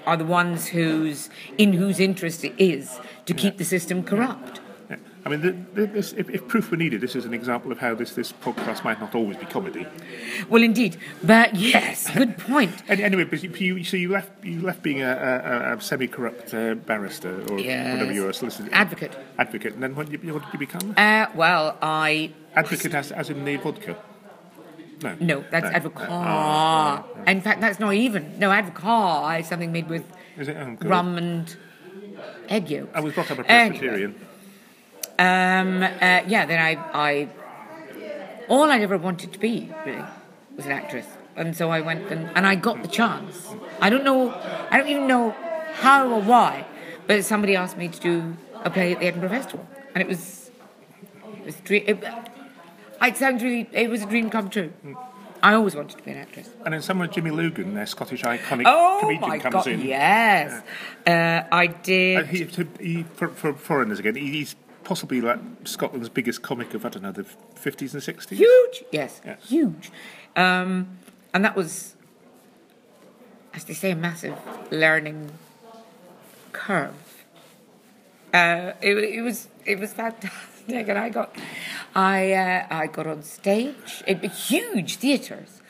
[0.06, 4.60] are the ones whose in whose interest it is to keep the system corrupt.
[5.24, 7.78] I mean, the, the, this, if, if proof were needed, this is an example of
[7.78, 9.86] how this, this podcast might not always be comedy.
[10.50, 12.72] Well, indeed, but yes, good point.
[12.90, 16.74] Anyway, but you, you, so you left you left being a, a, a semi-corrupt uh,
[16.74, 17.94] barrister or Yes.
[17.94, 19.16] whatever you were, a solicitor, Advocate.
[19.38, 20.94] advocate, and then what did you, what did you become?
[20.98, 23.96] Uh, well, I Advocate as, as in the vodka.
[25.04, 25.72] No, no, that's No.
[25.72, 26.10] advocate.
[26.10, 30.04] Oh, In fact, that's not even no advocate is something made with?
[30.40, 31.56] Oh, rum and
[32.50, 32.90] egg yolk.
[32.94, 34.14] I was brought up a Anyway.
[35.22, 37.28] Um, uh, yeah, then I, I,
[38.48, 40.04] all I'd ever wanted to be really
[40.56, 41.06] was an actress,
[41.36, 43.48] and so I went and, and I got the chance.
[43.80, 44.32] I don't know,
[44.72, 45.36] I don't even know
[45.76, 46.66] how or why,
[47.06, 50.50] but somebody asked me to do a play at the Edinburgh Festival, and it was,
[51.38, 51.84] it was a dream.
[51.86, 52.04] It,
[53.04, 54.74] it sounds really, it was a dream come true.
[55.44, 56.50] I always wanted to be an actress.
[56.66, 59.68] And then somewhere Jimmy Logan, their Scottish iconic Oh comedian, comes god!
[59.68, 59.82] in.
[59.82, 60.64] Yes,
[61.06, 62.18] uh, I did.
[62.20, 62.48] And he,
[62.80, 64.56] he, for, for foreigners again, he, he's
[64.92, 67.24] possibly like Scotland's biggest comic of I don't know the
[67.56, 68.40] fifties and sixties.
[68.40, 69.40] Huge, yes, Yes.
[69.48, 69.90] huge.
[70.36, 70.98] Um,
[71.34, 71.96] and that was,
[73.54, 74.38] as they say, a massive
[74.70, 75.32] learning
[76.52, 77.24] curve.
[78.34, 81.34] Uh, it, it was it was fantastic, and I got
[81.96, 84.04] I uh, I got on stage.
[84.06, 85.62] It huge theatres,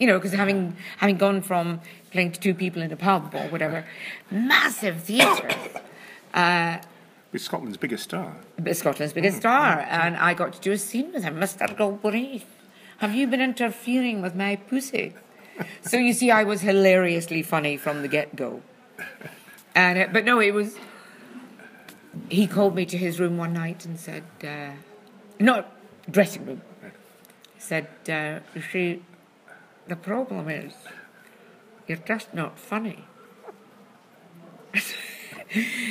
[0.00, 3.48] you know, because having having gone from playing to two people in a pub or
[3.50, 3.84] whatever,
[4.30, 5.52] massive theatres.
[6.32, 6.78] Uh,
[7.32, 8.36] With Scotland's biggest star.
[8.72, 11.36] Scotland's biggest star, and I got to do a scene with him.
[11.36, 11.74] Mr.
[11.74, 12.44] Galbraith,
[12.98, 15.14] have you been interfering with my pussy?
[15.82, 18.60] so you see, I was hilariously funny from the get go.
[19.74, 20.76] And uh, but no, it was.
[22.28, 24.72] He called me to his room one night and said, uh,
[25.40, 25.72] "Not
[26.10, 26.60] dressing room."
[27.56, 29.02] Said, uh, "You see,
[29.88, 30.74] the problem is,
[31.88, 33.06] you're just not funny."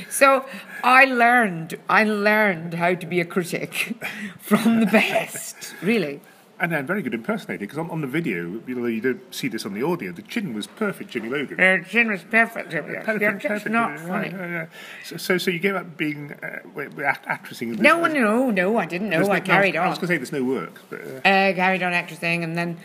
[0.09, 0.45] So
[0.83, 3.95] I learned, I learned how to be a critic
[4.39, 6.21] from the best, really.
[6.59, 9.47] And then very good impersonator because on, on the video, you know, you don't see
[9.47, 10.11] this on the audio.
[10.11, 11.57] The chin was perfect, Jimmy Logan.
[11.57, 12.71] Their chin was perfect.
[12.71, 13.71] You're Perfect, just perfect.
[13.71, 14.29] not Yeah, funny.
[14.29, 14.65] yeah, yeah.
[15.03, 17.79] So, so, so you gave up being uh, with, with act- actressing.
[17.79, 19.17] No, There's- no, no, I didn't know.
[19.17, 20.01] there's I no- carried I was on.
[20.01, 22.77] going to say there's no work, but uh, Uh, carried on actressing, and then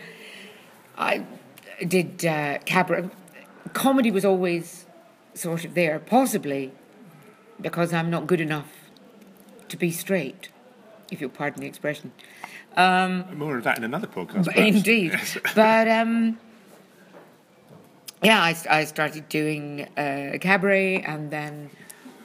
[0.97, 1.23] I
[1.87, 3.11] did uh, cabaret.
[3.73, 4.86] Comedy was always
[5.37, 6.71] sort of there, possibly
[7.59, 8.71] because I'm not good enough
[9.69, 10.49] to be straight,
[11.11, 12.11] if you'll pardon the expression.
[12.75, 14.45] more of that in another podcast.
[14.45, 14.57] But.
[14.57, 15.19] Indeed.
[15.55, 16.37] but um,
[18.23, 21.69] yeah, I, I started doing uh, cabaret and then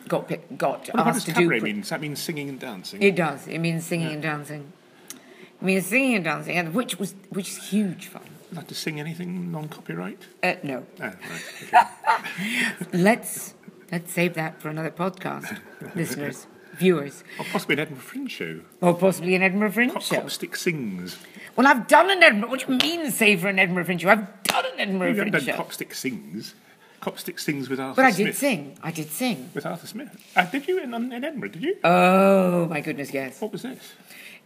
[0.08, 1.64] got got What, what does asked to cabaret do.
[1.64, 1.80] mean?
[1.80, 3.02] Does that mean singing and dancing?
[3.02, 3.46] It does.
[3.48, 4.72] It means singing and dancing.
[5.10, 8.22] It means singing and dancing, and which was which is huge fun.
[8.52, 10.26] Like to sing anything non-copyright?
[10.42, 11.14] Uh, no, Oh, right.
[11.62, 12.86] Okay.
[12.92, 13.54] let's
[13.90, 15.58] let's save that for another podcast,
[15.94, 18.60] listeners, viewers, or possibly an Edinburgh Fringe show.
[18.82, 20.20] or possibly an Edinburgh Fringe Cop, show.
[20.20, 21.16] Copstick sings.
[21.56, 22.50] Well, I've done an Edinburgh.
[22.50, 24.10] What do you mean, save for an Edinburgh Fringe show?
[24.10, 25.62] I've done an Edinburgh You haven't Fringe done show.
[25.62, 26.54] Copstick sings.
[27.00, 28.26] Copstick sings with Arthur But I Smith.
[28.28, 28.78] did sing.
[28.82, 29.50] I did sing.
[29.54, 30.08] With Arthur Smith.
[30.36, 31.48] Uh, did you in, in Edinburgh?
[31.50, 31.76] Did you?
[31.84, 33.40] Oh my goodness, yes.
[33.40, 33.92] what was this?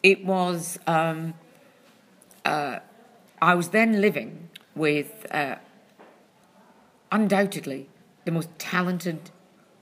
[0.02, 0.78] It was.
[0.86, 1.34] Um,
[2.44, 2.78] uh,
[3.40, 5.56] I was then living with uh,
[7.12, 7.88] undoubtedly
[8.24, 9.30] the most talented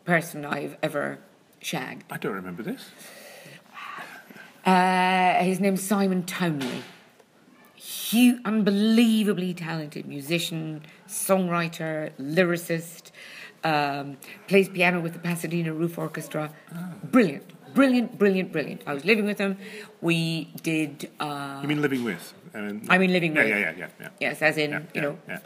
[0.04, 1.18] person I've ever
[1.60, 2.04] shagged.
[2.10, 2.90] I don't remember this.
[4.64, 6.82] Uh, his name's Simon Townley.
[8.10, 13.10] Hu unbelievably talented musician, songwriter, lyricist,
[13.62, 16.50] um, plays piano with the Pasadena Roof Orchestra.
[17.04, 18.82] Brilliant, brilliant, brilliant, brilliant.
[18.86, 19.58] I was living with him.
[20.00, 21.10] We did.
[21.20, 22.32] Uh, You mean living with?
[22.54, 23.50] Um, I mean living yeah, with.
[23.50, 24.08] Yeah, yeah, yeah, yeah.
[24.20, 25.18] Yes, as in yeah, you yeah, know.
[25.28, 25.38] Yeah.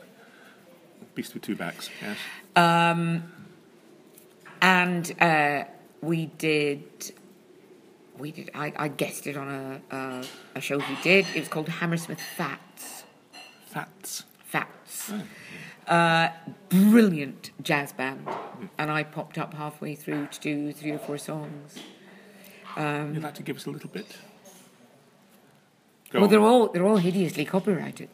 [1.14, 1.90] Beast with two backs.
[2.02, 2.18] Yes.
[4.60, 5.64] And uh,
[6.02, 7.14] we did.
[8.18, 8.50] We did.
[8.54, 10.24] I, I guessed it on a, a
[10.56, 11.26] a show he did.
[11.34, 13.04] It was called Hammersmith Fats.
[13.66, 14.24] Fats.
[14.44, 15.12] Facts.
[15.86, 16.28] Uh,
[16.68, 18.26] brilliant jazz band,
[18.76, 21.78] and I popped up halfway through to do three or four songs.
[22.76, 24.16] Um, You'd like to give us a little bit?
[26.10, 26.30] Go Well, on.
[26.30, 28.08] they're all they're all hideously copyrighted.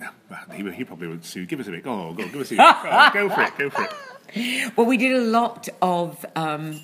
[0.00, 1.46] Yeah, well, he, he probably would sue.
[1.46, 1.84] Give us a bit.
[1.84, 3.12] Go on, go, on, give us a bit.
[3.14, 3.92] Go, go for it, go for it.
[4.76, 6.80] Well, we did a lot of um,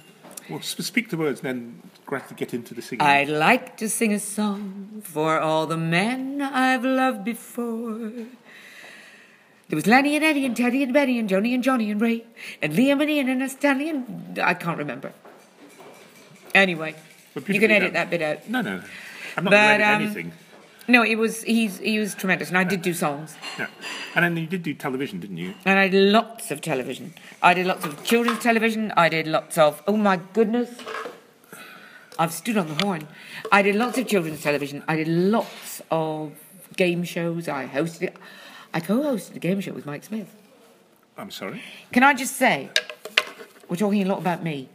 [0.49, 3.03] Well, sp- speak the words and then gradually get into the singing?
[3.07, 7.99] I'd like to sing a song for all the men I've loved before.
[9.69, 12.25] There was Lenny and Eddie and Teddy and Betty and Joni and Johnny and Ray
[12.63, 15.13] and Liam and Ian and Stanley and I can't remember.
[16.55, 16.95] Anyway,
[17.35, 17.95] you can edit done.
[17.95, 18.49] that bit out.
[18.49, 18.83] No, no.
[19.37, 20.33] I'm not But, um, anything.
[20.87, 23.67] No, it was he's he was tremendous, and I did do songs, No.
[24.15, 25.55] And then you did do television, didn't you?
[25.65, 27.15] and I did lots of television.
[27.43, 28.93] I did lots of children's television.
[28.97, 30.71] I did lots of oh my goodness,
[32.19, 33.09] I've stood on the horn.
[33.51, 34.83] I did lots of children's television.
[34.87, 36.33] I did lots of
[36.77, 37.49] game shows.
[37.49, 38.15] I hosted.
[38.73, 40.35] I co-hosted a game show with Mike Smith.
[41.17, 41.63] I'm sorry.
[41.93, 42.71] Can I just say,
[43.69, 44.69] we're talking a lot about me.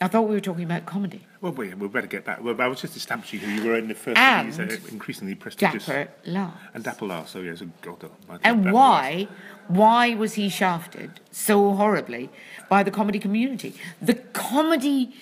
[0.00, 1.22] I thought we were talking about comedy.
[1.40, 2.42] Well, we, we better get back.
[2.44, 4.88] Well, I was just establishing who you were in the first And of these uh,
[4.92, 5.86] increasingly prestigious.
[5.86, 6.54] Dapper laugh.
[6.74, 9.28] And Dapper so yes, oh, God, oh, And Dapper why,
[9.68, 12.28] why was he shafted so horribly
[12.68, 13.74] by the comedy community?
[14.02, 15.14] The comedy.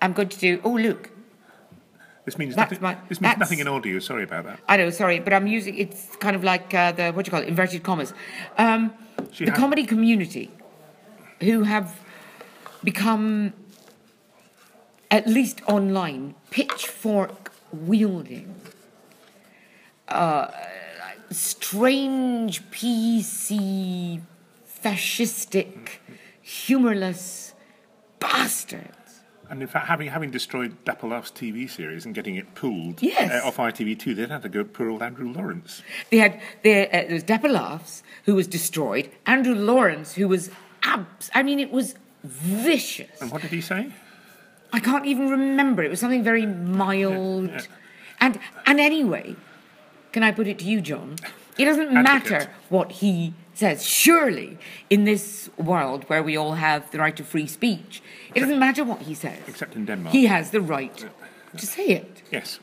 [0.00, 0.60] I'm going to do.
[0.64, 1.10] Oh, look.
[2.24, 2.82] This means That's nothing.
[2.82, 4.00] my- this means nothing in audio.
[4.00, 4.58] Sorry about that.
[4.68, 5.76] I know, sorry, but I'm using.
[5.76, 7.48] It's kind of like uh, the what do you call it?
[7.48, 8.12] Inverted commas.
[8.58, 8.92] Um,
[9.38, 10.50] the comedy community,
[11.40, 12.00] who have
[12.84, 13.52] become,
[15.10, 18.54] at least online, pitchfork wielding,
[20.08, 20.48] uh,
[21.30, 24.20] strange PC,
[24.84, 25.88] fascistic,
[26.40, 27.54] humorless
[28.18, 28.88] bastards.
[29.48, 33.30] And in fact, having having destroyed Dapper TV series and getting it pulled Yes.
[33.30, 35.82] uh, off ITV2, they'd had to go poor old Andrew Lawrence.
[36.10, 37.50] They had there, uh, there was Dapper
[38.24, 39.10] who was destroyed.
[39.26, 40.50] Andrew Lawrence, who was
[40.82, 41.30] abs.
[41.34, 43.20] I mean, it was vicious.
[43.20, 43.92] And what did he say?
[44.72, 45.82] I can't even remember.
[45.82, 47.48] It was something very mild.
[47.48, 47.62] Yeah, yeah.
[48.20, 49.36] And and anyway,
[50.12, 51.16] can I put it to you, John?
[51.58, 53.84] It doesn't matter what he says.
[53.84, 54.58] Surely,
[54.88, 58.02] in this world where we all have the right to free speech,
[58.34, 59.40] it doesn't matter what he says.
[59.46, 60.14] Except in Denmark.
[60.14, 61.04] He has the right
[61.56, 62.22] to say it.
[62.30, 62.60] Yes,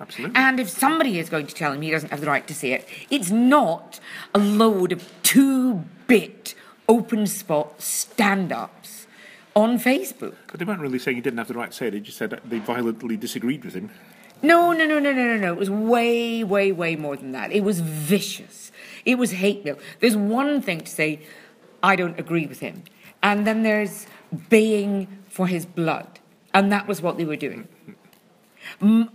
[0.00, 0.34] absolutely.
[0.36, 2.72] And if somebody is going to tell him he doesn't have the right to say
[2.72, 4.00] it, it's not
[4.34, 6.54] a load of two bit
[6.88, 9.06] open spot stand ups
[9.54, 10.34] on Facebook.
[10.50, 11.90] but they weren't really saying he didn't have the right to say it.
[11.90, 13.90] They just said that they violently disagreed with him.
[14.40, 15.52] No, no, no, no, no, no, no.
[15.52, 17.50] It was way, way, way more than that.
[17.50, 18.70] It was vicious.
[19.04, 19.78] It was hate mail.
[20.00, 21.20] There's one thing to say,
[21.82, 22.84] I don't agree with him.
[23.20, 24.06] And then there's
[24.48, 26.20] baying for his blood.
[26.54, 27.66] And that was what they were doing.
[28.80, 29.06] I,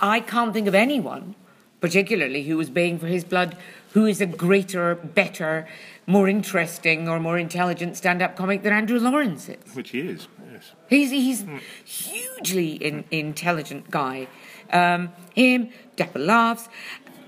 [0.00, 1.34] I can't think of anyone,
[1.80, 3.56] particularly who was baying for his blood,
[3.92, 5.66] who is a greater, better,
[6.06, 9.74] more interesting, or more intelligent stand up comic than Andrew Lawrence is.
[9.74, 10.72] Which he is, yes.
[10.88, 11.44] He's he's
[11.84, 14.28] hugely in, intelligent guy.
[14.72, 16.68] Um, him, Dapper laughs,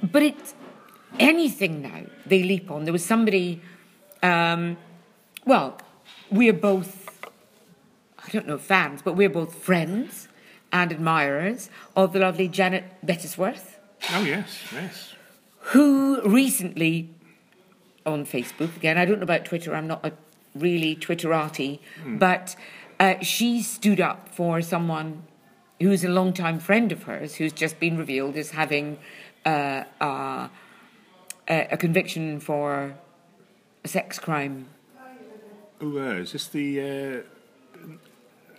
[0.03, 0.55] but it's
[1.19, 2.85] anything now they leap on.
[2.85, 3.61] There was somebody.
[4.23, 4.77] Um,
[5.47, 5.79] well,
[6.31, 7.09] we're both.
[8.23, 10.29] I don't know fans, but we're both friends
[10.73, 13.77] and admirers of the lovely Janet Bettisworth,
[14.13, 15.15] Oh, yes, yes.
[15.71, 17.09] Who recently
[18.07, 18.99] on Facebook again.
[18.99, 19.75] I don't know about Twitter.
[19.75, 20.13] I'm not a
[20.55, 22.57] really Twitterati, but
[22.99, 25.23] uh, she stood up for someone
[25.81, 28.99] who's a longtime friend of hers, who's just been revealed as having
[29.47, 30.49] uh, uh,
[31.49, 32.95] a, a conviction for
[33.85, 34.67] a sex crime.
[35.81, 36.81] Oh, is this the.
[36.81, 37.87] Uh,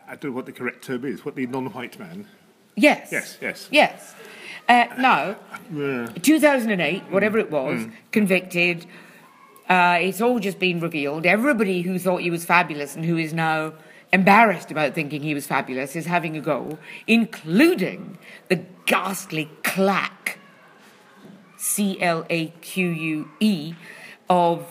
[0.07, 1.23] I don't know what the correct term is.
[1.23, 2.27] What the non-white man?
[2.75, 3.11] Yes.
[3.11, 3.67] Yes, yes.
[3.71, 4.15] Yes.
[4.69, 5.35] Uh, now,
[5.75, 8.85] Uh, 2008, whatever it was, convicted.
[9.69, 11.25] Uh, it's all just been revealed.
[11.25, 13.73] Everybody who thought he was fabulous and who is now
[14.11, 18.17] embarrassed about thinking he was fabulous is having a go, including
[18.49, 20.39] the ghastly clack,
[21.57, 23.73] C L A Q U E,
[24.29, 24.65] of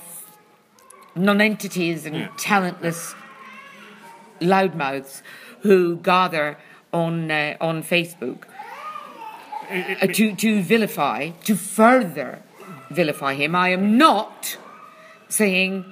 [1.14, 2.29] nonentities and Yeah.
[2.37, 3.14] talentless
[4.40, 5.22] loudmouths
[5.62, 6.59] who gather
[6.92, 8.44] on uh, on Facebook
[9.71, 12.43] uh, to to vilify, to further
[12.91, 13.55] vilify him.
[13.55, 14.57] I am not
[15.29, 15.85] saying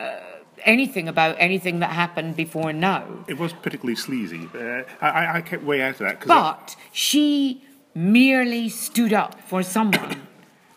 [0.00, 0.18] uh,
[0.64, 4.48] anything about anything that happened before now, it was particularly sleazy.
[4.54, 6.26] Uh, I, I- I kept way out of that.
[6.26, 7.62] but she
[7.94, 10.26] merely stood up for someone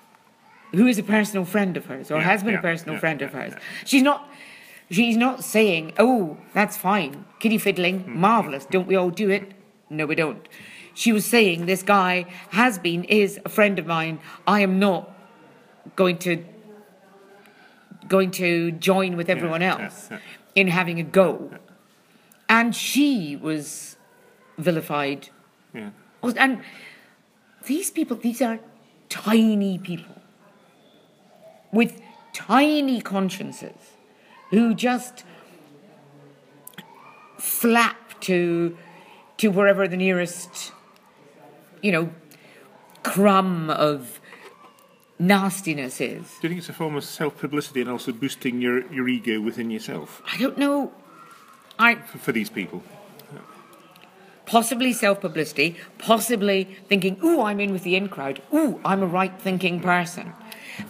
[0.72, 3.00] who is a personal friend of hers or Yeah, has been yeah, a personal yeah,
[3.00, 3.54] friend of hers.
[3.86, 4.30] She's not.
[4.92, 8.20] She's not saying, "Oh, that's fine, kitty fiddling, Hmm.
[8.20, 8.66] marvelous.
[8.66, 9.52] Don't we all do it?"
[9.90, 10.48] No, we don't.
[11.00, 14.20] She was saying, "This guy has been, is a friend of mine.
[14.46, 15.10] I am not
[15.96, 16.44] going to
[18.08, 20.20] going to join with everyone yeah, else yeah.
[20.56, 21.52] in having a go."
[22.50, 23.96] And she was
[24.58, 25.30] vilified
[25.74, 25.92] yeah.
[26.22, 26.62] Oh, And
[27.66, 28.60] these people, these are
[29.08, 30.16] tiny people
[31.72, 32.02] with
[32.34, 33.96] tiny consciences
[34.50, 35.24] who just
[37.38, 38.78] flap to
[39.38, 40.74] to wherever the nearest,
[41.82, 42.10] you know,
[43.04, 44.20] crumb of
[45.18, 46.24] nastiness is.
[46.42, 49.42] Do you think it's a form of self publicity and also boosting your, your ego
[49.42, 50.94] within yourself I don't know.
[51.78, 52.84] I for, for these people?
[54.50, 59.06] possibly self publicity, possibly thinking, ooh, I'm in with the in crowd, ooh, I'm a
[59.06, 60.34] right thinking person.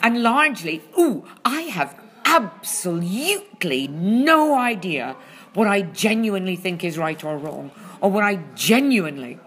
[0.02, 5.16] And largely, ooh, I have absolutely no idea
[5.54, 7.72] what I genuinely think is right or wrong,
[8.02, 9.40] or what I genuinely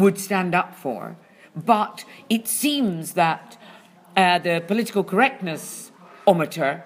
[0.00, 1.16] would stand up for.
[1.54, 3.58] But it seems that
[4.16, 5.92] uh, the political correctness
[6.26, 6.84] ometer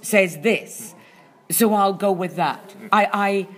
[0.00, 0.94] says this,
[1.50, 2.74] so I'll go with that.
[2.90, 3.48] I, I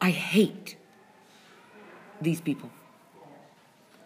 [0.00, 0.76] I hate
[2.20, 2.70] these people.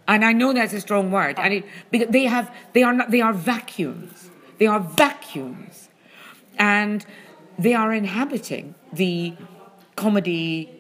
[0.09, 3.11] And I know that's a strong word, and it, because they have they are not,
[3.11, 4.31] they are vacuums.
[4.59, 5.89] They are vacuums,
[6.59, 7.07] and
[7.59, 9.35] they are inhabiting the
[9.95, 10.80] comedy.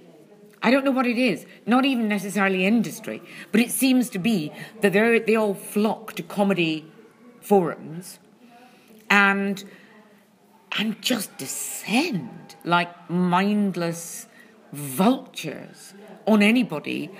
[0.63, 1.47] I don't know what it is.
[1.67, 6.23] Not even necessarily industry, but it seems to be that they they all flock to
[6.23, 6.85] comedy
[7.41, 8.19] forums,
[9.09, 9.65] and
[10.79, 14.27] and just descend like mindless
[14.73, 15.95] vultures
[16.27, 17.11] on anybody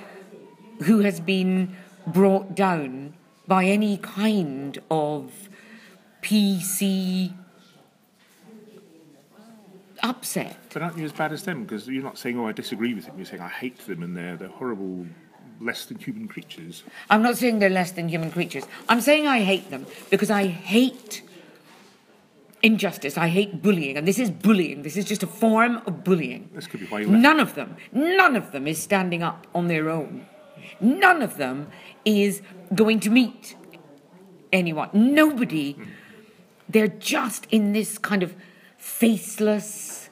[0.83, 1.77] who has been
[2.07, 3.15] brought down
[3.47, 5.49] by any kind of
[6.23, 7.33] PC
[10.03, 10.57] upset.
[10.73, 11.65] But aren't you as bad as them?
[11.65, 13.17] Because you're not saying, oh, I disagree with them.
[13.17, 15.07] You're saying, I hate them and they're, they're horrible,
[15.61, 16.83] less than human creatures.
[17.09, 18.65] I'm not saying they're less than human creatures.
[18.89, 21.23] I'm saying I hate them because I hate
[22.63, 23.17] injustice.
[23.17, 23.97] I hate bullying.
[23.97, 24.83] And this is bullying.
[24.83, 26.51] This is just a form of bullying.
[26.55, 27.23] This could be why you left.
[27.23, 30.27] None of them, none of them is standing up on their own.
[30.81, 31.71] None of them
[32.05, 32.43] is
[32.75, 33.57] going to meet
[34.53, 34.91] anyone.
[34.93, 35.77] Nobody.
[36.69, 38.35] They're just in this kind of
[38.81, 40.09] faceless,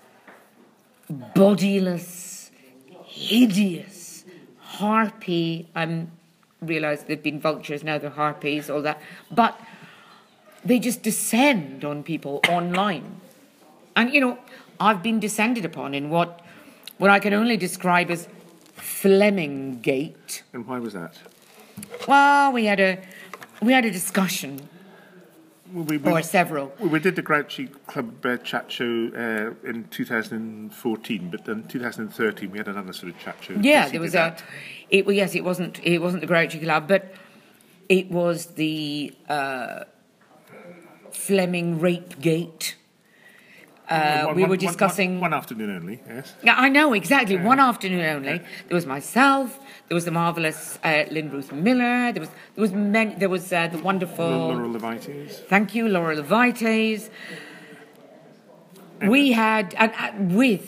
[1.35, 2.51] bodiless,
[3.05, 4.25] hideous,
[4.61, 5.69] harpy.
[5.75, 6.13] I'm
[6.61, 9.01] realised they've been vultures, now they're harpies, all that.
[9.31, 9.59] But
[10.65, 13.21] they just descend on people online.
[13.97, 14.39] And, you know,
[14.79, 16.45] I've been descended upon in what,
[16.99, 18.29] what I can only describe as
[18.75, 20.43] Fleming Gate.
[20.53, 21.19] And why was that?
[22.07, 22.99] Well, we had a,
[23.63, 24.69] we had a discussion,
[25.73, 26.73] we, we, or several.
[26.79, 32.59] we did the Grouchy Club uh, chat show uh, in 2014, but then 2013 we
[32.59, 33.55] had another sort of chat show.
[33.61, 34.41] Yeah, there was that.
[34.41, 34.97] a.
[34.99, 35.81] It, well, yes, it wasn't.
[35.85, 37.13] It wasn't the Grouchy Club, but
[37.89, 39.85] it was the uh,
[41.11, 42.77] Fleming Rape Gate.
[43.89, 45.13] Uh, One- we one- were discussing.
[45.21, 46.35] One, one afternoon only, yes.
[46.43, 47.37] Yeah, I know exactly.
[47.39, 48.39] One afternoon only.
[48.69, 49.59] There was myself.
[49.89, 52.13] There was the marvelous uh, Lynn Ruth Miller.
[52.13, 54.29] There was there was many, there was uh, the wonderful.
[54.29, 55.39] Laura Levites.
[55.49, 57.09] Thank you, Laura Levites.
[59.01, 60.67] We had and, and with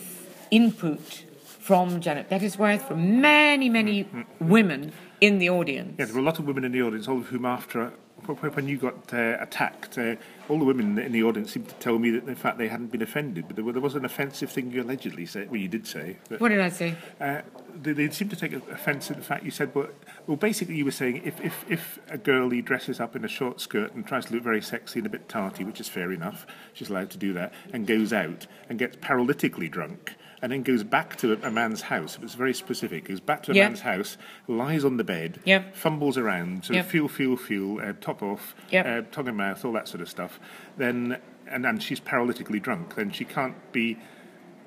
[0.50, 4.08] input from Janet Bettisworth, from many many
[4.40, 5.96] women in the audience.
[5.98, 7.92] Yeah, there were a lot of women in the audience, all of whom after
[8.34, 10.16] when you got uh, attacked, uh,
[10.48, 12.90] all the women in the audience seemed to tell me that in fact they hadn't
[12.90, 15.50] been offended, but there, were, there was an offensive thing you allegedly said.
[15.50, 16.16] Well, you did say.
[16.28, 16.96] But, What did I say?
[17.20, 17.42] uh,
[17.74, 19.88] they, they seemed to take offence at the fact you said, well,
[20.26, 23.60] well, basically you were saying if, if, if a girlie dresses up in a short
[23.60, 26.46] skirt and tries to look very sexy and a bit tarty, which is fair enough,
[26.72, 30.82] she's allowed to do that, and goes out and gets paralytically drunk, and then goes
[30.82, 33.64] back to a, man's house, it was very specific, goes back to a Yeah.
[33.68, 34.16] man's house,
[34.48, 35.74] lies on the bed, Yep.
[35.74, 38.54] fumbles around, sort of feel, feel, feel, uh, top off,
[38.86, 40.40] uh, tongue and mouth, all that sort of stuff,
[40.76, 43.98] then, and, and she's paralytically drunk, then she can't be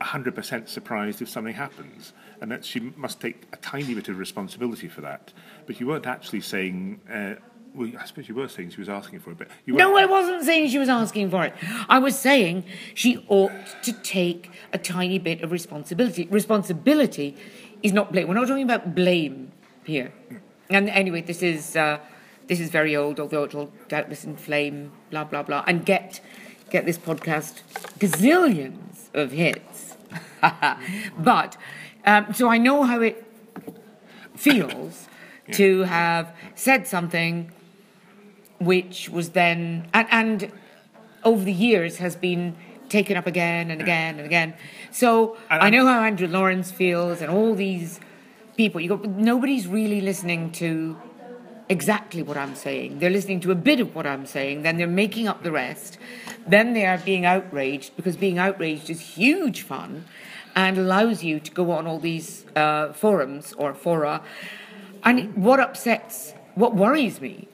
[0.01, 2.13] 100% surprised if something happens.
[2.41, 5.31] And that she must take a tiny bit of responsibility for that.
[5.65, 7.35] But you weren't actually saying, uh,
[7.75, 10.09] well, I suppose you were saying she was asking for it, but you No, weren't-
[10.09, 11.53] I wasn't saying she was asking for it.
[11.89, 12.63] I was saying
[12.93, 13.51] she ought
[13.83, 16.27] to take a tiny bit of responsibility.
[16.29, 17.35] Responsibility
[17.81, 18.27] is not blame.
[18.27, 19.51] We're not talking about blame
[19.83, 20.11] here.
[20.69, 21.99] And anyway, this is uh,
[22.47, 26.21] this is very old, although it'll doubtless inflame, blah blah blah, and get
[26.69, 27.61] get this podcast
[27.99, 29.95] gazillions of hits.
[31.17, 31.57] but
[32.05, 33.23] um, so I know how it
[34.35, 35.07] feels
[35.51, 37.51] to have said something
[38.65, 40.51] which was then and, and
[41.23, 42.55] over the years has been
[42.89, 44.53] taken up again and again and again.
[44.91, 47.99] So And I know how Andrew Lawrence feels and all these
[48.55, 48.79] people.
[48.81, 50.97] You go, nobody's really listening to
[51.69, 52.99] exactly what I'm saying.
[52.99, 55.97] They're listening to a bit of what I'm saying, then they're making up the rest.
[56.45, 60.05] Then they are being outraged because being outraged is huge fun
[60.55, 64.21] and allows you to go on all these uh, forums or fora.
[65.03, 67.47] And what upsets, what worries me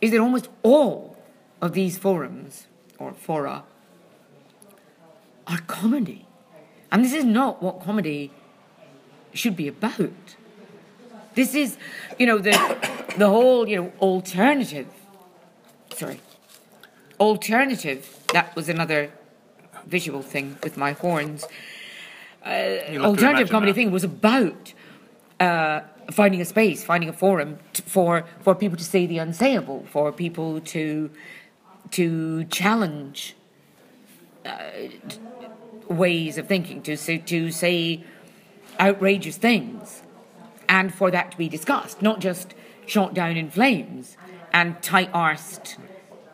[0.00, 1.16] is that almost all
[1.60, 2.66] of these forums
[2.98, 3.64] or fora
[5.46, 6.26] are comedy.
[6.90, 8.30] And this is not what comedy
[9.32, 10.36] should be about.
[11.34, 11.76] This is,
[12.18, 12.52] you know, the
[13.16, 14.88] the whole, you know, alternative.
[15.94, 16.20] Sorry,
[17.18, 18.24] alternative.
[18.32, 19.12] That was another
[19.86, 21.46] visual thing with my horns.
[22.44, 23.76] To alternative comedy that.
[23.76, 24.72] thing was about
[25.40, 25.80] uh,
[26.10, 30.12] finding a space, finding a forum t- for for people to say the unsayable, for
[30.12, 31.10] people to
[31.90, 33.34] to challenge
[34.44, 34.60] uh,
[35.88, 38.04] ways of thinking, to say, to say
[38.78, 40.02] outrageous things,
[40.68, 42.54] and for that to be discussed, not just
[42.86, 44.16] shot down in flames
[44.52, 45.76] and tight-arsed,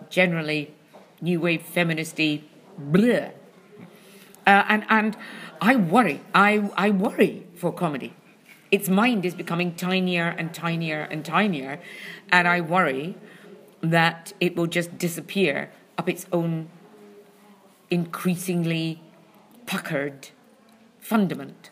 [0.08, 0.72] generally
[1.20, 2.42] new wave feministy,
[2.80, 3.32] bleh.
[4.46, 5.16] Uh, and and
[5.60, 6.20] I worry.
[6.34, 8.14] I I worry for comedy.
[8.74, 11.78] Its mind is becoming tinier and tinier and tinier,
[12.32, 13.14] and I worry
[13.80, 16.68] that it will just disappear up its own
[17.88, 19.00] increasingly
[19.66, 20.30] puckered
[20.98, 21.70] fundament.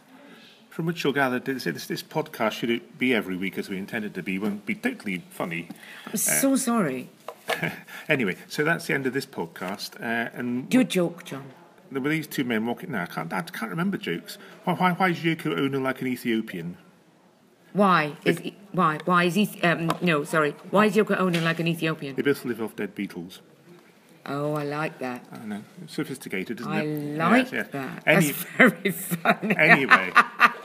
[0.71, 3.79] From which you'll gather this, this, this podcast, should it be every week as we
[3.79, 5.69] intended to be, won't be totally funny.
[6.07, 7.11] I'm so sorry.
[8.09, 10.01] Anyway, so that's the end of this podcast.
[10.01, 11.47] Uh, and Do a joke, John.
[11.91, 12.93] there were these two men walking.
[12.93, 13.33] No, I can't.
[13.33, 14.39] I can't remember jokes.
[14.65, 14.75] Why?
[14.75, 16.77] Why, why is Yoko Ono like an Ethiopian?
[17.73, 21.59] Why is he, why why is he um, no sorry why is Yoko Ono like
[21.61, 22.15] an Ethiopian?
[22.17, 23.41] They both live off dead beetles.
[24.27, 25.25] Oh, I like that.
[25.33, 27.21] I know, sophisticated, isn't I it?
[27.21, 27.69] I like Yes, yes.
[27.73, 28.03] that.
[28.07, 29.57] Any, That's very funny.
[29.57, 30.13] anyway,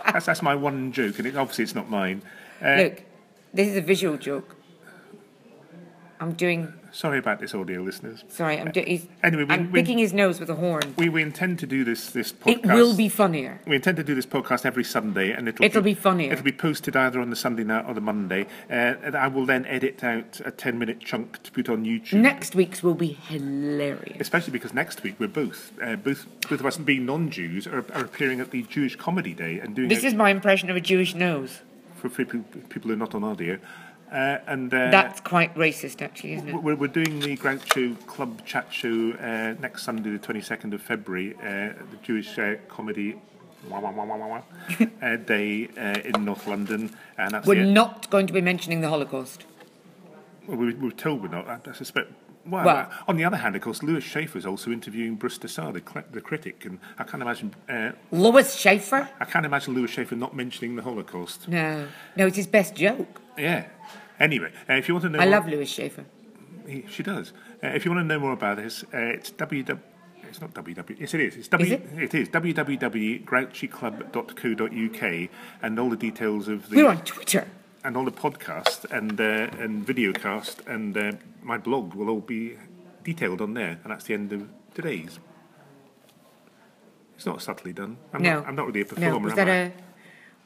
[0.05, 2.21] that's that's my one joke, and it, obviously it's not mine.
[2.61, 3.03] Uh, Look,
[3.53, 4.55] this is a visual joke.
[6.19, 6.73] I'm doing.
[6.91, 8.23] Sorry about this, audio listeners.
[8.29, 9.07] Sorry, I'm doing.
[9.23, 10.93] Anyway, we- I'm we- picking his nose with a horn.
[10.97, 12.47] We, we intend to do this this podcast.
[12.49, 13.59] It will be funnier.
[13.67, 16.31] We intend to do this podcast every Sunday, and it'll, It'll be funnier.
[16.33, 18.45] It'll be posted either on the Sunday night or the Monday.
[18.69, 22.13] Uh, and I will then edit out a ten-minute chunk to put on YouTube.
[22.21, 24.17] Next week's will be hilarious.
[24.19, 28.05] Especially because next week we're both, uh, both, both of us being non-Jews, are, are
[28.05, 31.15] appearing at the Jewish Comedy Day and doing This is my impression of a Jewish
[31.15, 31.61] nose.
[31.95, 33.57] for people, people who are not on audio.
[34.11, 36.63] Uh, and uh, That's quite racist, actually, isn't it?
[36.63, 41.35] We're, we're doing the Grouchy Club Chat Show uh, next Sunday, the 22nd of February,
[41.35, 43.15] uh, the Jewish uh, Comedy
[43.69, 44.41] wah, wah, wah,
[45.01, 46.95] uh, Day uh, in North London.
[47.17, 49.45] And that's We're not going to be mentioning the Holocaust.
[50.47, 51.47] well, we, we're told we're not.
[51.47, 52.11] I, I suspect.
[52.49, 55.71] Well, Well- on the other hand, of course, Lewis Schaffer is also interviewing Bruce Dessau,
[55.73, 55.81] the,
[56.11, 57.53] the critic, and I can't imagine.
[57.69, 59.09] Uh, Lois Schaffer?
[59.19, 61.47] I can't imagine Lewis Schaffer not mentioning the Holocaust.
[61.47, 61.87] No.
[62.15, 63.21] No, it's his best joke.
[63.37, 63.65] Yeah.
[64.19, 66.05] Anyway, uh, if you want to know, I more- love Lewis Schaffer.
[66.67, 67.31] He, she does.
[67.63, 69.79] Uh, if you want to know more about this, uh, it's www.
[70.29, 70.99] It's not www.
[70.99, 71.37] Yes, it is.
[71.37, 71.65] It's w.
[71.65, 71.87] Is it?
[71.97, 75.29] it is www.grouchyclub.co.uk,
[75.61, 77.47] and all the details of the We're on Twitter.
[77.87, 81.11] And all the podcast and uh, and videocast and uh,
[81.41, 82.57] my blog will all be
[83.05, 84.41] detailed on there, and that's the end of
[84.73, 85.19] today's.
[87.15, 87.95] It's not subtly done.
[88.13, 88.33] I'm No.
[88.39, 88.47] not.
[88.47, 89.11] I'm not really a performer.
[89.11, 89.55] No, was am that I?
[89.55, 89.71] a.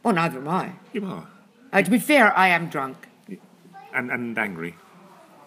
[0.03, 0.73] Well, neither am I.
[0.93, 1.27] You are,
[1.73, 3.07] Uh, to be fair, I am drunk.
[3.93, 4.75] and and angry.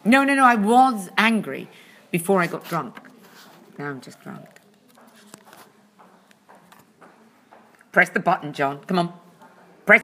[0.04, 1.68] No, no, no, I was angry
[2.10, 2.96] before I got drunk.
[3.78, 4.46] Now I'm just drunk.
[7.92, 8.80] Press the button, John.
[8.88, 9.12] Come on.